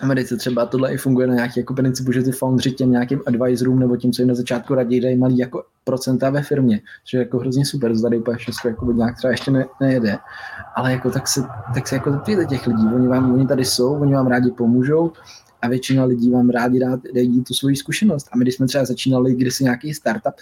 [0.00, 3.78] Americe třeba tohle i funguje na nějaký jako principu, že ty foundři těm nějakým advisorům
[3.78, 7.18] nebo tím, co jim na začátku raději dají malý jako procenta ve firmě, což je
[7.18, 10.18] jako hrozně super, tady úplně všechno jako nějak třeba ještě ne, nejede.
[10.74, 11.40] Ale jako tak se,
[11.74, 15.12] tak se jako zeptejte těch lidí, oni, vám, oni tady jsou, oni vám rádi pomůžou
[15.62, 18.28] a většina lidí vám rádi dá, dají tu svoji zkušenost.
[18.32, 20.34] A my, když jsme třeba začínali kdysi nějaký startup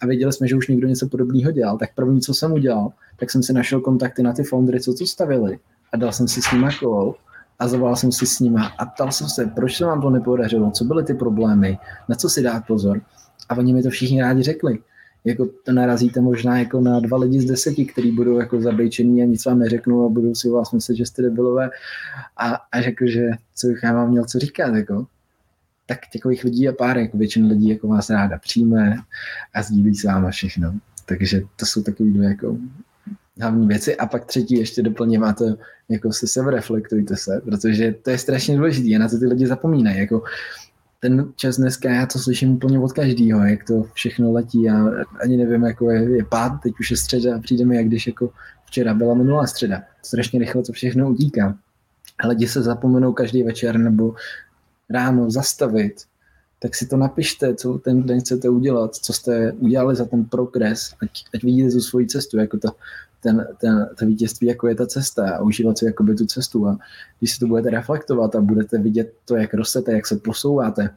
[0.00, 3.30] a věděli jsme, že už někdo něco podobného dělal, tak první, co jsem udělal, tak
[3.30, 5.58] jsem si našel kontakty na ty foundry, co to stavili
[5.92, 7.14] a dal jsem si s nimi call
[7.58, 10.70] a zavolal jsem si s nima a ptal jsem se, proč se vám to nepodařilo,
[10.70, 11.78] co byly ty problémy,
[12.08, 13.00] na co si dát pozor.
[13.48, 14.78] A oni mi to všichni rádi řekli.
[15.24, 19.24] Jako to narazíte možná jako na dva lidi z deseti, kteří budou jako zabejčení a
[19.24, 21.70] nic vám neřeknou a budou si vás myslet, že jste debilové
[22.36, 25.06] a, a řekl, že co bych já vám měl co říkat, jako.
[25.86, 28.96] Tak takových lidí je pár, jako většina lidí jako vás ráda přijme
[29.54, 30.74] a sdílí s váma všechno.
[31.06, 32.56] Takže to jsou takový dvě jako
[33.40, 33.96] hlavní věci.
[33.96, 35.44] A pak třetí ještě doplním a to
[35.88, 39.98] jako se sebereflektujte se, protože to je strašně důležité a na to ty lidi zapomínají.
[39.98, 40.22] Jako
[41.00, 44.62] ten čas dneska, já to slyším úplně od každého, jak to všechno letí.
[44.62, 44.86] Já
[45.22, 48.30] ani nevím, jako je, je pád, teď už je středa a přijdeme, jak když jako
[48.66, 49.82] včera byla minulá středa.
[50.02, 51.58] Strašně rychle to všechno utíká.
[52.28, 54.14] lidi se zapomenou každý večer nebo
[54.90, 55.94] ráno zastavit,
[56.58, 60.94] tak si to napište, co ten den chcete udělat, co jste udělali za ten progres,
[61.02, 62.68] ať, ať vidíte tu svoji cestu, jako to,
[63.24, 66.78] ten, ten, to vítězství, jako je ta cesta a užívat si jakoby tu cestu a
[67.18, 70.90] když si to budete reflektovat a budete vidět to, jak rostete, jak se posouváte,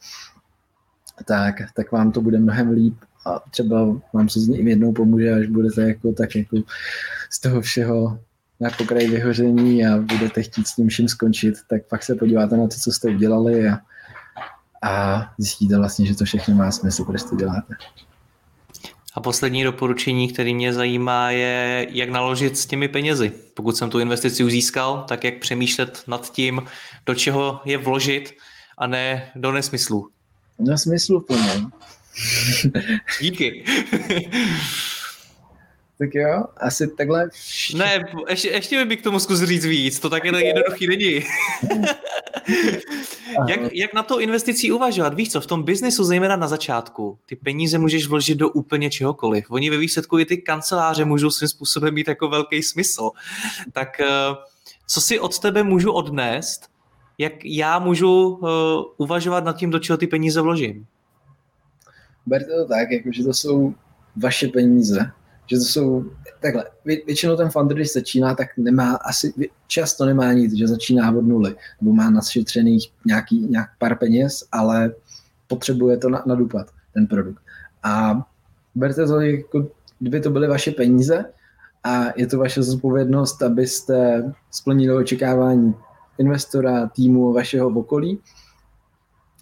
[1.25, 5.34] tak, tak vám to bude mnohem líp a třeba vám se z ní jednou pomůže,
[5.34, 6.57] až budete jako tak jako
[7.30, 8.19] z toho všeho
[8.59, 12.67] na pokraji vyhoření a budete chtít s tím vším skončit, tak pak se podíváte na
[12.67, 13.80] to, co jste udělali a,
[14.84, 17.73] a zjistíte vlastně, že to všechno má smysl, proč to děláte.
[19.18, 23.32] A poslední doporučení, které mě zajímá, je, jak naložit s těmi penězi.
[23.53, 26.61] Pokud jsem tu investici už získal, tak jak přemýšlet nad tím,
[27.05, 28.34] do čeho je vložit
[28.78, 30.09] a ne do nesmyslu.
[30.59, 31.65] Do smyslu plně.
[33.22, 33.65] Díky.
[35.98, 37.30] tak jo, asi takhle.
[37.76, 41.14] Ne, ještě, ještě bych k tomu zkus říct víc, to také jednoduchý není.
[43.48, 45.14] jak, jak na to investicí uvažovat?
[45.14, 49.45] Víš co, v tom biznesu, zejména na začátku, ty peníze můžeš vložit do úplně čehokoliv.
[49.50, 53.10] Oni ve výsledku i ty kanceláře můžou svým způsobem mít jako velký smysl.
[53.74, 54.08] Tak eh,
[54.88, 56.70] co si od tebe můžu odnést,
[57.18, 58.50] jak já můžu uh,
[58.98, 60.86] uvažovat nad tím, do čeho ty peníze vložím?
[62.26, 63.74] Berte to tak, jako, že to jsou
[64.16, 65.12] vaše peníze,
[65.52, 66.06] že to jsou,
[66.41, 69.34] takhle, vě, většinou ten founder, když začíná, tak nemá asi,
[69.68, 74.91] často nemá nic, že začíná od nuly, nebo má našetřených nějaký, nějak pár peněz, ale
[75.48, 77.41] potřebuje to na, nadupat, ten produkt.
[77.84, 78.22] A
[78.76, 79.68] berte to jako,
[80.00, 81.26] kdyby to byly vaše peníze
[81.84, 85.76] a je to vaše zodpovědnost, abyste splnili očekávání
[86.18, 88.20] investora, týmu vašeho okolí,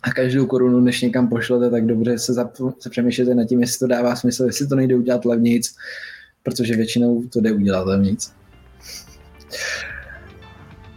[0.06, 3.80] a každou korunu, než někam pošlete, tak dobře se, zap- se přemýšlete nad tím, jestli
[3.80, 5.76] to dává smysl, jestli to nejde udělat levnějc,
[6.44, 8.32] protože většinou to jde udělat levnějc.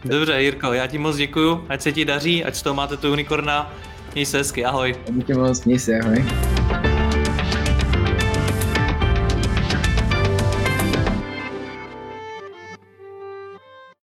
[0.05, 3.11] Dobře, Jirko, já ti moc děkuju, ať se ti daří, ať z toho máte tu
[3.11, 3.75] unikorna.
[4.13, 4.95] Měj se hezky, ahoj.
[5.09, 6.25] Díky moc, měj se, ahoj.